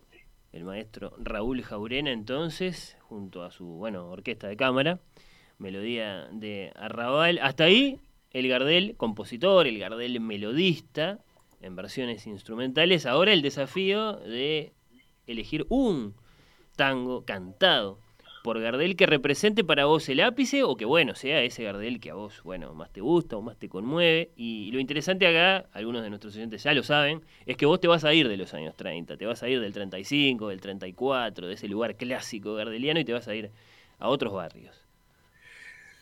el 0.53 0.65
maestro 0.65 1.15
Raúl 1.19 1.63
Jaurena 1.63 2.13
entonces, 2.13 2.99
junto 3.01 3.43
a 3.45 3.51
su, 3.51 3.65
bueno, 3.65 4.11
orquesta 4.11 4.49
de 4.49 4.57
cámara, 4.57 5.01
melodía 5.59 6.29
de 6.33 6.73
Arrabal. 6.75 7.39
Hasta 7.41 7.65
ahí 7.65 8.01
el 8.33 8.49
Gardel 8.49 8.97
compositor, 8.97 9.67
el 9.67 9.79
Gardel 9.79 10.21
melodista, 10.21 11.21
en 11.63 11.77
versiones 11.77 12.27
instrumentales. 12.27 13.07
Ahora 13.07 13.33
el 13.33 13.41
desafío 13.41 14.17
de 14.17 14.73
elegir 15.27 15.65
un 15.69 16.15
tango 16.77 17.25
cantado 17.25 17.99
por 18.43 18.61
Gardel 18.61 18.97
que 18.97 19.07
represente 19.07 19.63
para 19.63 19.85
vos 19.85 20.09
el 20.09 20.21
ápice 20.21 20.65
o 20.65 20.77
que 20.77 20.85
bueno, 20.85 21.15
sea 21.15 21.43
ese 21.43 21.63
Gardel 21.63 22.01
que 22.01 22.11
a 22.11 22.15
vos, 22.15 22.43
bueno, 22.43 22.75
más 22.75 22.93
te 22.93 23.01
gusta 23.01 23.37
o 23.37 23.43
más 23.43 23.57
te 23.57 23.69
conmueve. 23.69 24.31
Y, 24.37 24.71
lo 24.73 24.81
interesante 24.81 25.27
acá, 25.27 25.69
algunos 25.73 26.03
de 26.03 26.11
nuestros 26.11 26.35
oyentes 26.35 26.63
ya 26.63 26.75
lo 26.75 26.83
saben, 26.83 27.23
es 27.47 27.57
que 27.57 27.67
vos 27.67 27.81
te 27.81 27.89
vas 27.89 28.05
a 28.05 28.13
ir 28.13 28.29
de 28.29 28.37
los 28.37 28.53
años 28.55 28.75
30, 28.77 29.17
te 29.17 29.27
vas 29.27 29.43
a 29.43 29.49
ir 29.49 29.61
del 29.61 29.73
35, 29.73 30.49
del 30.49 30.61
34, 30.61 31.47
de 31.47 31.55
ese 31.55 31.69
lugar 31.69 31.97
clásico 31.97 32.55
gardeliano 32.55 33.01
y 33.01 33.05
te 33.05 33.13
vas 33.13 33.29
a 33.29 33.35
ir 33.35 33.51
a 33.99 34.09
otros 34.09 34.33
barrios. 34.33 34.77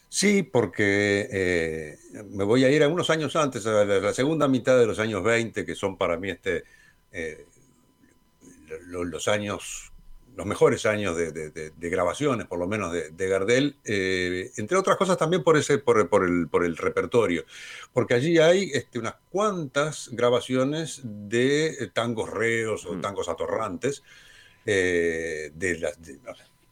Sí, 0.08 0.42
porque 0.42 1.28
eh, 1.30 1.98
me 2.30 2.42
voy 2.42 2.64
a 2.64 2.70
ir 2.70 2.82
a 2.82 2.88
unos 2.88 3.10
años 3.10 3.36
antes, 3.36 3.64
a 3.66 3.84
la, 3.84 4.12
segunda 4.12 4.48
mitad 4.48 4.76
de 4.78 4.86
los 4.86 4.98
años 4.98 5.22
20, 5.22 5.64
que 5.64 5.74
son 5.76 5.96
para 5.96 6.16
mí 6.16 6.30
este, 6.30 6.64
eh, 7.12 7.44
los 8.88 9.28
años 9.28 9.89
los 10.36 10.46
mejores 10.46 10.86
años 10.86 11.16
de, 11.16 11.72
grabaciones, 11.76 12.46
por 12.46 12.58
lo 12.58 12.66
menos 12.66 12.92
de, 12.92 13.28
Gardel, 13.28 13.76
eh, 13.84 14.50
entre 14.56 14.78
otras 14.78 14.96
cosas 14.96 15.18
también 15.18 15.42
por, 15.42 15.56
ese, 15.56 15.78
por, 15.78 15.98
el, 15.98 16.48
por 16.48 16.64
el 16.64 16.76
repertorio, 16.76 17.44
porque 17.92 18.14
allí 18.14 18.38
hay 18.38 18.70
este, 18.72 18.98
unas 18.98 19.16
cuantas 19.30 20.08
grabaciones 20.12 21.00
de 21.04 21.90
tangos 21.92 22.30
reos 22.30 22.86
o 22.86 22.94
mm. 22.94 23.00
tangos 23.00 23.28
atorrantes, 23.28 24.02
eh, 24.66 25.50
de 25.54 25.78
las, 25.78 25.98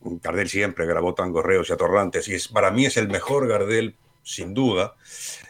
Gardel 0.00 0.48
siempre 0.48 0.86
grabó 0.86 1.14
tangos 1.14 1.44
reos 1.44 1.68
y 1.70 1.72
atorrantes, 1.72 2.28
y 2.28 2.34
es, 2.34 2.48
para 2.48 2.70
mí 2.70 2.86
es 2.86 2.96
el 2.96 3.08
mejor 3.08 3.48
Gardel 3.48 3.96
sin 4.22 4.52
duda. 4.52 4.94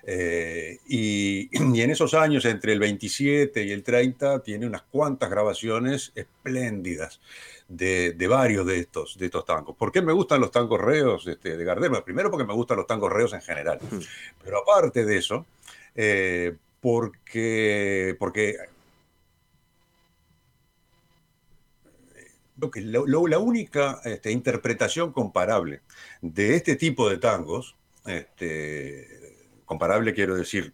Eh, 0.05 0.79
y, 0.87 1.49
y, 1.75 1.81
en 1.83 1.91
esos 1.91 2.15
años, 2.15 2.45
entre 2.45 2.73
el 2.73 2.79
27 2.79 3.63
y 3.65 3.73
el 3.73 3.83
30, 3.83 4.43
tiene 4.43 4.67
unas 4.67 4.83
cuantas 4.83 5.31
grabaciones 5.31 6.13
espléndidas 6.15 7.21
de, 7.69 8.27
varios 8.29 8.67
de 8.67 8.81
estos, 8.81 9.19
de 9.19 9.27
estos 9.27 9.45
tangos. 9.45 9.77
¿Por 9.77 9.93
qué 9.93 10.03
me 10.03 10.13
gustan 10.13 10.41
los 10.41 10.51
tangos 10.51 10.81
reos 10.81 11.27
este, 11.27 11.57
de 11.57 11.65
Gardel? 11.65 12.03
primero 12.03 12.31
porque 12.31 12.47
me 12.47 12.55
gustan 12.55 12.79
los 12.79 12.87
tangos 12.87 13.13
reos 13.13 13.33
en 13.35 13.43
general, 13.43 13.79
pero 14.43 14.59
aparte 14.59 15.05
de 15.05 15.19
eso, 15.19 15.47
eh, 15.95 16.57
porque, 16.81 18.17
porque 18.19 18.57
la 22.57 23.39
única 23.39 24.01
este, 24.05 24.33
interpretación 24.33 25.13
comparable 25.13 25.83
de 26.23 26.57
este 26.57 26.77
tipo 26.77 27.09
de 27.09 27.19
tangos, 27.19 27.77
este, 28.07 29.37
comparable 29.65 30.15
quiero 30.15 30.35
decir 30.35 30.73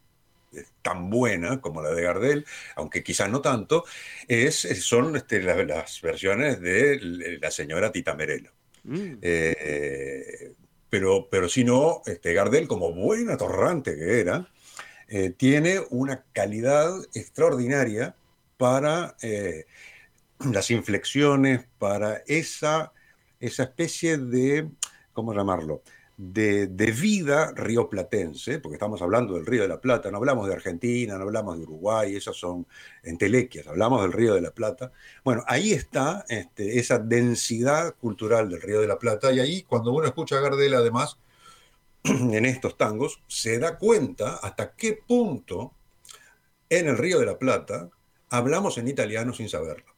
tan 0.83 1.11
buena 1.11 1.61
como 1.61 1.83
la 1.83 1.90
de 1.90 2.03
Gardel, 2.03 2.47
aunque 2.77 3.03
quizás 3.03 3.31
no 3.31 3.40
tanto, 3.40 3.85
es, 4.29 4.57
son 4.85 5.17
este, 5.17 5.43
las, 5.43 6.01
versiones 6.01 6.61
de 6.61 7.38
la 7.40 7.51
señora 7.51 7.93
Tita 7.93 8.14
Merelo. 8.14 8.51
Mm. 8.85 9.14
Eh, 9.23 10.53
pero, 10.90 11.29
pero 11.29 11.49
si 11.49 11.64
no, 11.64 12.03
este, 12.07 12.33
Gardel, 12.35 12.69
como 12.69 12.93
buena 12.93 13.37
torrante 13.37 13.97
que 13.97 14.21
era, 14.21 14.49
eh, 15.09 15.31
tiene 15.31 15.81
una 15.90 16.25
calidad 16.33 16.93
extraordinaria 17.14 18.14
para 18.57 19.17
eh, 19.23 19.67
las 20.53 20.71
inflexiones, 20.71 21.67
para 21.79 22.23
esa, 22.27 22.93
esa 23.40 23.64
especie 23.64 24.19
de, 24.19 24.71
¿cómo 25.12 25.35
llamarlo? 25.35 25.83
De, 26.16 26.66
vida 26.92 27.53
rioplatense, 27.55 28.59
porque 28.59 28.74
estamos 28.74 29.03
hablando 29.03 29.35
del 29.35 29.46
Río 29.46 29.62
de 29.62 29.68
la 29.68 29.81
Plata, 29.81 30.11
no 30.11 30.18
hablamos 30.18 30.46
de 30.46 30.55
Argentina, 30.55 31.16
no 31.16 31.24
hablamos 31.24 31.57
de 31.57 31.64
Uruguay, 31.64 32.14
esas 32.16 32.37
son 32.37 32.66
entelequias, 33.03 33.66
hablamos 33.66 34.03
del 34.03 34.12
Río 34.12 34.35
de 34.35 34.40
la 34.40 34.53
Plata. 34.53 34.92
Bueno, 35.24 35.42
ahí 35.46 35.72
está 35.72 36.24
este, 36.29 36.79
esa 36.79 36.98
densidad 36.98 37.94
cultural 37.96 38.48
del 38.48 38.62
Río 38.62 38.81
de 38.81 38.87
la 38.87 38.98
Plata, 38.98 39.33
y 39.33 39.40
ahí 39.40 39.62
cuando 39.62 39.92
uno 39.92 40.07
escucha 40.07 40.38
a 40.38 40.40
Gardel, 40.40 40.74
además, 40.74 41.18
en 42.05 42.44
estos 42.44 42.77
tangos, 42.77 43.20
se 43.27 43.59
da 43.59 43.79
cuenta 43.79 44.37
hasta 44.37 44.74
qué 44.74 44.98
punto 45.07 45.72
en 46.68 46.88
el 46.88 46.98
Río 46.98 47.18
de 47.18 47.27
la 47.27 47.38
Plata 47.38 47.90
hablamos 48.31 48.79
en 48.79 48.88
italiano 48.88 49.33
sin 49.33 49.48
saberlo. 49.48 49.93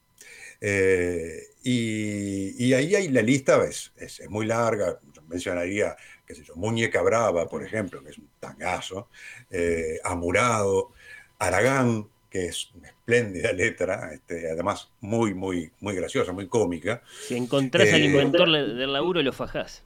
Eh, 0.59 1.43
y, 1.63 2.73
ahí 2.73 2.95
hay 2.95 3.09
la 3.09 3.21
lista, 3.21 3.63
es, 3.65 3.91
es, 3.97 4.29
muy 4.29 4.45
larga, 4.45 4.99
mencionaría, 5.27 5.95
qué 6.25 6.35
sé 6.35 6.43
yo, 6.43 6.55
Muñeca 6.55 7.01
Brava, 7.01 7.47
por 7.47 7.63
ejemplo, 7.63 8.03
que 8.03 8.11
es 8.11 8.17
un 8.17 8.29
tangazo, 8.39 9.09
eh, 9.51 9.99
Amurado, 10.03 10.93
Aragán, 11.39 12.07
que 12.29 12.45
es 12.45 12.71
una 12.73 12.89
espléndida 12.89 13.51
letra, 13.53 14.11
este, 14.13 14.49
además 14.49 14.91
muy, 15.01 15.33
muy, 15.33 15.71
muy 15.79 15.95
graciosa, 15.95 16.31
muy 16.31 16.47
cómica. 16.47 17.01
Si 17.27 17.35
encontrás 17.35 17.91
al 17.93 18.01
eh, 18.01 18.05
inventor 18.05 18.49
del 18.51 18.93
laburo, 18.93 19.21
lo 19.21 19.33
fajás. 19.33 19.83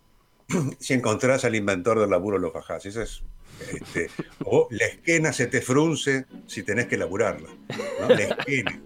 Si 0.80 0.94
encontrás 0.94 1.46
al 1.46 1.56
inventor 1.56 2.00
del 2.00 2.10
laburo, 2.10 2.38
lo 2.38 2.52
fajás. 2.52 2.86
Esa 2.86 3.04
es 3.04 3.24
este, 3.70 4.10
o 4.46 4.68
la 4.72 4.86
esquena 4.86 5.34
se 5.34 5.48
te 5.48 5.62
frunce 5.62 6.26
si 6.48 6.64
tenés 6.64 6.88
que 6.88 6.98
laburarla. 6.98 7.50
La 8.08 8.16
esquena. 8.16 8.82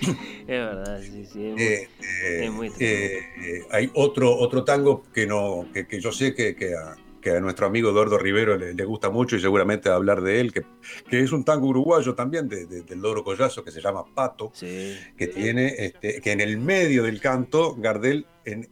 Es 0.40 0.46
verdad, 0.46 1.00
sí, 1.02 1.26
sí. 1.26 1.54
Es 1.58 2.50
muy, 2.50 2.68
eh, 2.68 2.72
eh, 2.80 3.22
eh, 3.42 3.62
hay 3.70 3.90
otro, 3.94 4.34
otro 4.36 4.64
tango 4.64 5.04
que, 5.12 5.26
no, 5.26 5.68
que, 5.72 6.00
yo 6.00 6.12
sé 6.12 6.34
que, 6.34 6.56
que, 6.56 6.74
a, 6.74 6.96
que, 7.20 7.30
a, 7.30 7.40
nuestro 7.40 7.66
amigo 7.66 7.90
Eduardo 7.90 8.18
Rivero 8.18 8.56
le, 8.56 8.84
gusta 8.84 9.10
mucho 9.10 9.36
y 9.36 9.40
seguramente 9.40 9.88
va 9.88 9.94
a 9.94 9.98
hablar 9.98 10.22
de 10.22 10.40
él, 10.40 10.52
que, 10.52 10.64
que 11.08 11.20
es 11.20 11.32
un 11.32 11.44
tango 11.44 11.68
uruguayo 11.68 12.14
también 12.14 12.48
de, 12.48 12.66
del 12.66 13.00
Loro 13.00 13.22
Collazo 13.22 13.62
que 13.62 13.70
se 13.70 13.80
llama 13.80 14.04
Pato, 14.14 14.52
que 14.58 15.26
tiene 15.26 15.74
este, 15.78 16.20
que 16.20 16.32
en 16.32 16.40
el 16.40 16.58
medio 16.58 17.02
del 17.02 17.20
canto 17.20 17.76
Gardel 17.76 18.26
en, 18.44 18.68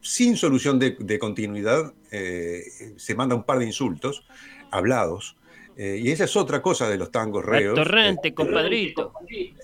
sin 0.00 0.36
solución 0.36 0.78
de, 0.78 0.96
de 0.98 1.18
continuidad 1.18 1.94
se 2.10 3.14
manda 3.14 3.34
un 3.34 3.44
par 3.44 3.58
de 3.58 3.66
insultos 3.66 4.24
hablados 4.70 5.36
eh, 5.76 6.00
y 6.02 6.10
esa 6.10 6.24
es 6.24 6.36
otra 6.36 6.60
cosa 6.60 6.88
de 6.88 6.98
los 6.98 7.10
tangos 7.10 7.44
reos. 7.44 7.74
Torrente, 7.74 8.28
eh, 8.28 8.34
compadrito. 8.34 9.12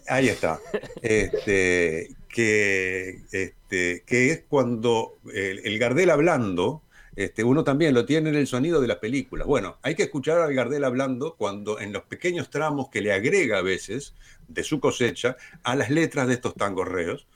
Ahí 0.08 0.28
está. 0.28 0.58
Este, 1.02 2.08
que, 2.28 3.20
este, 3.30 4.02
que 4.06 4.30
es 4.30 4.44
cuando 4.48 5.18
el, 5.32 5.78
Gardel 5.78 6.10
hablando, 6.10 6.82
este, 7.16 7.44
uno 7.44 7.64
también 7.64 7.94
lo 7.94 8.06
tiene 8.06 8.30
en 8.30 8.36
el 8.36 8.46
sonido 8.46 8.80
de 8.80 8.88
las 8.88 8.98
películas. 8.98 9.46
Bueno, 9.46 9.78
hay 9.82 9.94
que 9.94 10.04
escuchar 10.04 10.40
al 10.40 10.54
Gardel 10.54 10.84
hablando 10.84 11.34
cuando 11.36 11.80
en 11.80 11.92
los 11.92 12.04
pequeños 12.04 12.50
tramos 12.50 12.88
que 12.88 13.00
le 13.00 13.12
agrega 13.12 13.58
a 13.58 13.62
veces 13.62 14.14
de 14.46 14.64
su 14.64 14.80
cosecha 14.80 15.36
a 15.62 15.76
las 15.76 15.90
letras 15.90 16.26
de 16.26 16.34
estos 16.34 16.54
tangos 16.54 16.88
reos. 16.88 17.26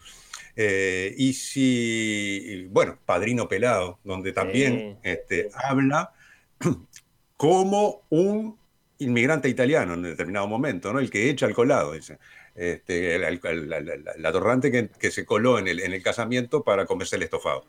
Eh, 0.54 1.14
y 1.16 1.32
si, 1.32 2.66
bueno, 2.70 2.98
Padrino 3.06 3.48
Pelado, 3.48 3.98
donde 4.04 4.32
también 4.32 4.98
este, 5.02 5.50
habla 5.54 6.12
como 7.36 8.02
un 8.10 8.61
inmigrante 9.02 9.48
italiano 9.48 9.94
en 9.94 10.02
determinado 10.02 10.46
momento, 10.46 10.92
¿no? 10.92 10.98
El 10.98 11.10
que 11.10 11.30
echa 11.30 11.46
al 11.46 11.54
colado, 11.54 11.92
dice. 11.92 12.18
Este, 12.54 13.18
la, 13.18 14.32
torrante 14.32 14.90
que, 14.98 15.10
se 15.10 15.24
coló 15.24 15.58
en 15.58 15.68
el, 15.68 15.80
en 15.80 15.92
el 15.92 16.02
casamiento 16.02 16.62
para 16.62 16.84
comerse 16.84 17.16
el 17.16 17.22
estofado. 17.22 17.64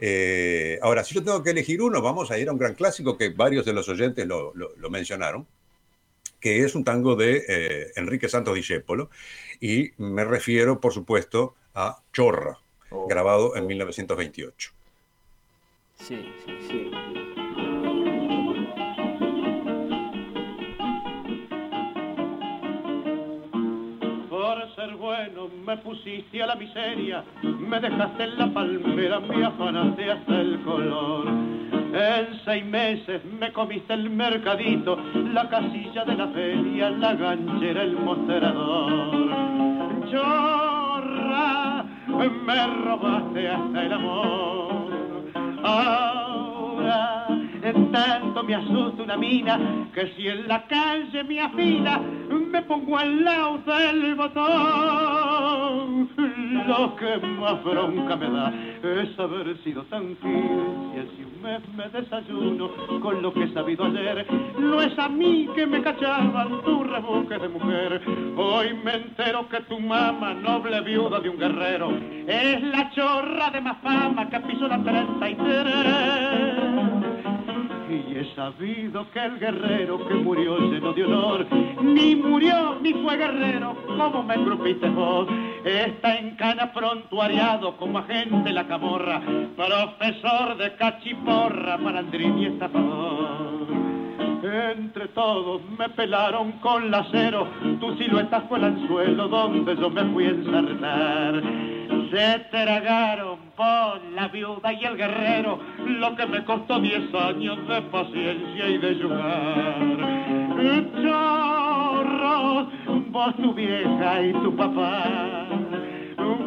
Eh, 0.00 0.78
ahora, 0.82 1.04
si 1.04 1.14
yo 1.14 1.22
tengo 1.22 1.42
que 1.42 1.50
elegir 1.50 1.80
uno, 1.82 2.02
vamos 2.02 2.30
a 2.30 2.38
ir 2.38 2.48
a 2.48 2.52
un 2.52 2.58
gran 2.58 2.74
clásico 2.74 3.16
que 3.16 3.30
varios 3.30 3.64
de 3.64 3.72
los 3.72 3.88
oyentes 3.88 4.26
lo, 4.26 4.52
mencionaron, 4.90 5.46
que 6.40 6.64
es 6.64 6.74
un 6.74 6.84
tango 6.84 7.16
de 7.16 7.44
eh, 7.48 7.92
Enrique 7.96 8.28
Santos 8.28 8.54
Discépolo, 8.54 9.10
y 9.60 9.92
me 9.96 10.24
refiero, 10.24 10.80
por 10.80 10.92
supuesto, 10.92 11.54
a 11.74 12.02
Chorra, 12.12 12.58
oh. 12.90 13.06
grabado 13.06 13.56
en 13.56 13.66
1928. 13.66 14.72
Sí, 15.98 16.32
sí, 16.44 16.58
sí. 16.68 17.15
Bueno 25.06 25.48
me 25.64 25.76
pusiste 25.76 26.42
a 26.42 26.48
la 26.48 26.56
miseria, 26.56 27.22
me 27.42 27.78
dejaste 27.78 28.24
en 28.24 28.38
la 28.38 28.52
palmera, 28.52 29.20
me 29.20 29.44
afanaste 29.44 30.10
hasta 30.10 30.40
el 30.40 30.60
color. 30.62 31.28
En 31.28 32.40
seis 32.44 32.64
meses 32.64 33.24
me 33.24 33.52
comiste 33.52 33.94
el 33.94 34.10
mercadito, 34.10 34.98
la 35.32 35.48
casilla 35.48 36.04
de 36.04 36.14
la 36.16 36.26
feria, 36.28 36.90
la 36.90 37.14
ganchera, 37.14 37.82
el 37.82 37.92
mostrador. 37.92 39.30
Chorra, 40.10 41.84
me 42.44 42.66
robaste 42.84 43.48
hasta 43.48 43.82
el 43.86 43.92
amor. 43.92 44.90
Ahora 45.62 47.15
tanto 47.72 48.42
me 48.42 48.54
asusta 48.54 49.02
una 49.02 49.16
mina 49.16 49.58
que 49.94 50.12
si 50.16 50.28
en 50.28 50.46
la 50.48 50.66
calle 50.66 51.24
me 51.24 51.40
afila 51.40 52.00
me 52.56 52.62
pongo 52.62 52.96
al 52.96 53.24
lado 53.24 53.58
del 53.58 54.14
botón. 54.14 56.08
Lo 56.66 56.96
que 56.96 57.18
más 57.18 57.62
bronca 57.62 58.16
me 58.16 58.30
da 58.30 58.52
es 58.82 59.18
haber 59.18 59.56
sido 59.62 59.82
tan 59.84 60.16
fiel. 60.16 60.86
Si 60.92 61.00
hace 61.00 61.24
un 61.24 61.42
mes 61.42 61.60
me 61.76 61.88
desayuno 61.88 62.70
con 63.00 63.20
lo 63.22 63.32
que 63.32 63.44
he 63.44 63.52
sabido 63.52 63.84
ayer, 63.84 64.26
no 64.58 64.80
es 64.80 64.98
a 64.98 65.08
mí 65.08 65.48
que 65.54 65.66
me 65.66 65.82
cachaban 65.82 66.62
tu 66.62 66.84
rebuque 66.84 67.38
de 67.38 67.48
mujer. 67.48 68.00
Hoy 68.36 68.74
me 68.84 68.94
entero 68.94 69.48
que 69.48 69.60
tu 69.62 69.78
mamá, 69.78 70.34
noble 70.34 70.80
viuda 70.80 71.20
de 71.20 71.28
un 71.28 71.38
guerrero, 71.38 71.90
es 72.26 72.62
la 72.62 72.90
chorra 72.90 73.50
de 73.50 73.60
más 73.60 73.76
fama 73.82 74.28
que 74.30 74.40
pisó 74.40 74.66
la 74.68 74.82
33 74.82 76.65
y 78.08 78.18
he 78.18 78.34
sabido 78.34 79.10
que 79.10 79.24
el 79.24 79.38
guerrero 79.38 80.06
que 80.06 80.14
murió 80.14 80.58
lleno 80.58 80.92
de 80.92 81.04
honor, 81.04 81.46
ni 81.82 82.16
murió 82.16 82.78
ni 82.80 82.92
fue 82.92 83.16
guerrero, 83.16 83.76
como 83.86 84.22
me 84.22 84.34
engrupiste 84.34 84.88
vos, 84.90 85.28
está 85.64 86.16
en 86.16 86.36
cana 86.36 86.72
prontuariado 86.72 87.76
como 87.76 87.98
agente 87.98 88.52
la 88.52 88.66
camorra, 88.66 89.20
profesor 89.56 90.56
de 90.58 90.74
cachiporra, 90.76 91.78
malandrín 91.78 92.38
y 92.38 92.46
estafador. 92.46 93.45
Entre 94.46 95.08
todos 95.08 95.60
me 95.76 95.88
pelaron 95.88 96.52
con 96.60 96.88
lacero, 96.88 97.48
tu 97.80 97.96
silueta 97.96 98.42
fue 98.42 98.58
el 98.58 98.64
anzuelo 98.66 99.26
donde 99.26 99.74
yo 99.76 99.90
me 99.90 100.04
fui 100.12 100.26
a 100.26 100.28
ensartar. 100.28 101.42
Se 102.12 102.38
tragaron 102.52 103.38
por 103.56 104.04
la 104.14 104.28
viuda 104.28 104.72
y 104.72 104.84
el 104.84 104.96
guerrero, 104.96 105.58
lo 105.84 106.14
que 106.14 106.26
me 106.26 106.44
costó 106.44 106.78
diez 106.78 107.12
años 107.12 107.58
de 107.66 107.82
paciencia 107.82 108.68
y 108.68 108.78
de 108.78 108.94
jugar. 109.02 109.76
Chorros, 111.02 112.68
vos 113.10 113.36
tu 113.36 113.52
vieja 113.52 114.22
y 114.22 114.32
tu 114.32 114.54
papá, 114.54 115.46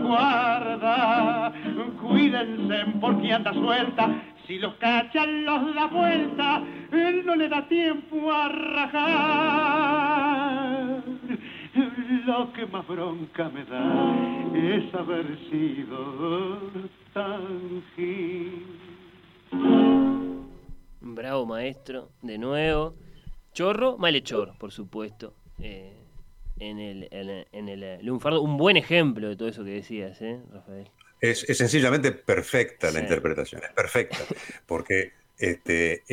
guarda, 0.03 1.51
cuídense 2.01 2.85
porque 3.01 3.33
anda 3.33 3.53
suelta, 3.53 4.09
si 4.49 4.57
los 4.57 4.73
cachan 4.77 5.45
los 5.45 5.75
da 5.75 5.85
vuelta, 5.85 6.63
él 6.91 7.23
no 7.23 7.35
le 7.35 7.47
da 7.47 7.67
tiempo 7.67 8.31
a 8.31 8.49
rajar. 8.49 9.83
Lo 12.25 12.51
que 12.53 12.65
más 12.65 12.87
bronca 12.87 13.47
me 13.49 13.63
da 13.65 14.15
es 14.55 14.91
haber 14.95 15.37
sido 15.51 16.57
tan. 17.13 17.83
Bravo 20.99 21.45
maestro, 21.45 22.09
de 22.23 22.39
nuevo. 22.39 22.95
Chorro, 23.53 23.99
malhechor, 23.99 24.57
por 24.57 24.71
supuesto. 24.71 25.35
Eh, 25.59 25.93
en 26.59 26.79
el, 26.79 27.07
en, 27.11 27.69
el, 27.69 28.03
lunfardo, 28.03 28.41
un 28.41 28.57
buen 28.57 28.77
ejemplo 28.77 29.29
de 29.29 29.35
todo 29.35 29.47
eso 29.47 29.63
que 29.63 29.69
decías, 29.71 30.19
¿eh, 30.23 30.41
Rafael? 30.51 30.89
Es, 31.21 31.39
sencillamente 31.41 32.11
perfecta 32.11 32.91
la 32.91 33.01
interpretación, 33.01 33.61
es 33.63 33.71
perfecta, 33.73 34.17
porque 34.65 35.11
este, 35.39 36.03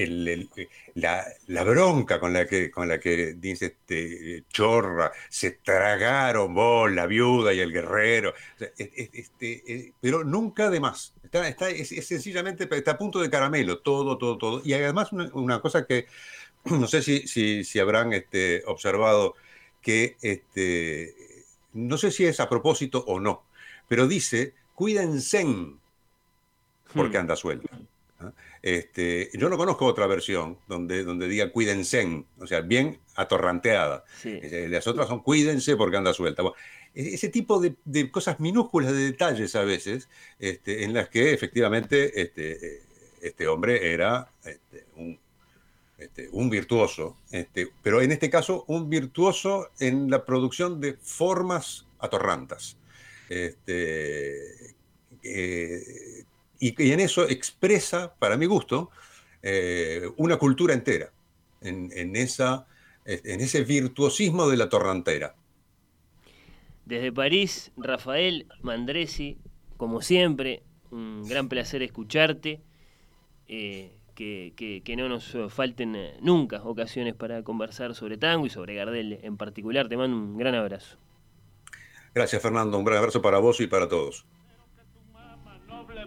la, 0.94 1.64
bronca 1.64 2.20
con 2.20 2.32
la 2.32 2.46
que, 2.46 2.70
con 2.70 2.88
la 2.88 3.00
que 3.00 3.34
dice 3.34 3.66
este, 3.66 4.44
Chorra, 4.48 5.10
se 5.28 5.52
tragaron 5.52 6.54
vos, 6.54 6.90
la 6.92 7.06
viuda 7.06 7.52
y 7.52 7.58
el 7.58 7.72
guerrero, 7.72 8.34
este, 8.76 9.92
pero 10.00 10.22
nunca 10.22 10.70
de 10.70 10.80
más. 10.80 11.12
Está, 11.24 11.48
está, 11.48 11.68
es, 11.70 11.88
sencillamente, 12.06 12.68
está 12.70 12.92
a 12.92 12.98
punto 12.98 13.20
de 13.20 13.28
caramelo, 13.28 13.80
todo, 13.80 14.16
todo, 14.16 14.38
todo. 14.38 14.62
Y 14.64 14.74
además 14.74 15.12
una, 15.12 15.60
cosa 15.60 15.86
que 15.86 16.06
no 16.64 16.86
sé 16.86 17.02
si, 17.02 17.26
si, 17.26 17.64
si 17.64 17.80
habrán 17.80 18.12
este, 18.12 18.62
observado, 18.66 19.34
que 19.82 20.16
este, 20.22 21.14
no 21.72 21.98
sé 21.98 22.12
si 22.12 22.26
es 22.26 22.38
a 22.38 22.48
propósito 22.48 23.04
o 23.08 23.18
no, 23.18 23.44
pero 23.88 24.06
dice, 24.06 24.54
cuídense 24.76 25.44
porque 26.94 27.18
hmm. 27.18 27.20
anda 27.20 27.34
suelta. 27.34 27.76
Este, 28.62 29.30
yo 29.34 29.48
no 29.48 29.56
conozco 29.56 29.84
otra 29.86 30.06
versión 30.06 30.58
donde, 30.68 31.04
donde 31.04 31.28
diga 31.28 31.52
cuídense, 31.52 32.24
o 32.38 32.46
sea, 32.46 32.60
bien 32.60 32.98
atorranteada. 33.14 34.04
Eh, 34.24 34.68
las 34.70 34.86
otras 34.86 35.08
son 35.08 35.20
cuídense 35.20 35.76
porque 35.76 35.96
anda 35.96 36.12
suelta. 36.14 36.42
E-, 36.94 37.14
ese 37.14 37.28
tipo 37.28 37.60
de, 37.60 38.10
cosas 38.10 38.40
minúsculas, 38.40 38.92
de 38.92 39.04
detalles 39.04 39.54
a 39.54 39.64
veces, 39.64 40.08
este, 40.38 40.84
en 40.84 40.94
las 40.94 41.08
que 41.08 41.32
efectivamente 41.32 42.20
este, 42.20 42.82
este 43.20 43.48
hombre 43.48 43.92
era 43.92 44.30
este, 44.44 44.86
un, 44.96 45.18
este, 45.98 46.28
un, 46.32 46.50
virtuoso, 46.50 47.16
pero 47.82 48.00
en 48.00 48.12
este 48.12 48.30
caso 48.30 48.64
un 48.66 48.90
virtuoso 48.90 49.70
en 49.78 50.10
la 50.10 50.24
producción 50.24 50.80
de 50.80 50.94
formas 50.94 51.86
atorrantas. 51.98 52.76
Este, 53.28 54.74
eh, 55.22 56.24
y, 56.58 56.92
en 56.92 57.00
eso 57.00 57.28
expresa, 57.28 58.14
para 58.18 58.36
mi 58.36 58.46
gusto, 58.46 58.90
eh, 59.42 60.08
una 60.16 60.36
cultura 60.36 60.74
entera, 60.74 61.12
en, 61.60 62.14
esa, 62.14 62.66
en 63.04 63.40
ese 63.40 63.64
virtuosismo 63.64 64.48
de 64.48 64.56
la 64.56 64.68
torrantera. 64.68 65.34
Desde 66.84 67.10
París, 67.10 67.72
Rafael 67.76 68.46
Mandresi, 68.62 69.38
como 69.76 70.00
siempre, 70.00 70.62
un 70.90 71.24
gran 71.26 71.48
placer 71.48 71.82
escucharte. 71.82 72.60
Eh, 73.48 73.92
que, 74.14 74.82
que, 74.82 74.96
no 74.96 75.10
nos 75.10 75.36
falten 75.50 75.94
nunca 76.22 76.62
ocasiones 76.62 77.14
para 77.14 77.42
conversar 77.42 77.94
sobre 77.94 78.16
tango 78.16 78.46
y 78.46 78.50
sobre 78.50 78.74
Gardel 78.74 79.18
en 79.22 79.36
particular. 79.36 79.88
Te 79.88 79.98
mando 79.98 80.16
un 80.16 80.38
gran 80.38 80.54
abrazo. 80.54 80.96
Gracias, 82.16 82.42
Fernando. 82.42 82.78
Un 82.78 82.84
gran 82.84 82.98
abrazo 82.98 83.20
para 83.20 83.38
vos 83.38 83.60
y 83.60 83.66
para 83.66 83.86
todos 83.86 84.26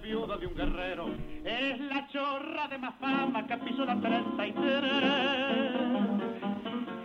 viuda 0.09 0.37
de 0.37 0.47
un 0.47 0.55
guerrero, 0.55 1.09
es 1.43 1.79
la 1.81 2.07
chorra 2.07 2.67
de 2.67 2.77
más 2.79 2.95
fama 2.99 3.45
que 3.45 3.57
pisó 3.57 3.85
la 3.85 3.99
33. 3.99 4.71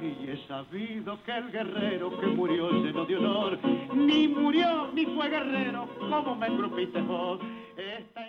Y 0.01 0.31
he 0.31 0.47
sabido 0.47 1.23
que 1.25 1.33
el 1.33 1.51
guerrero 1.51 2.19
que 2.19 2.27
murió 2.27 2.71
lleno 2.71 3.05
de 3.05 3.17
honor, 3.17 3.59
ni 3.95 4.29
murió 4.29 4.91
ni 4.95 5.05
fue 5.07 5.29
guerrero, 5.29 5.89
como 5.99 6.37
me 6.37 6.47
engrupiste 6.47 7.01
vos. 7.03 7.41
Esta 7.77 8.27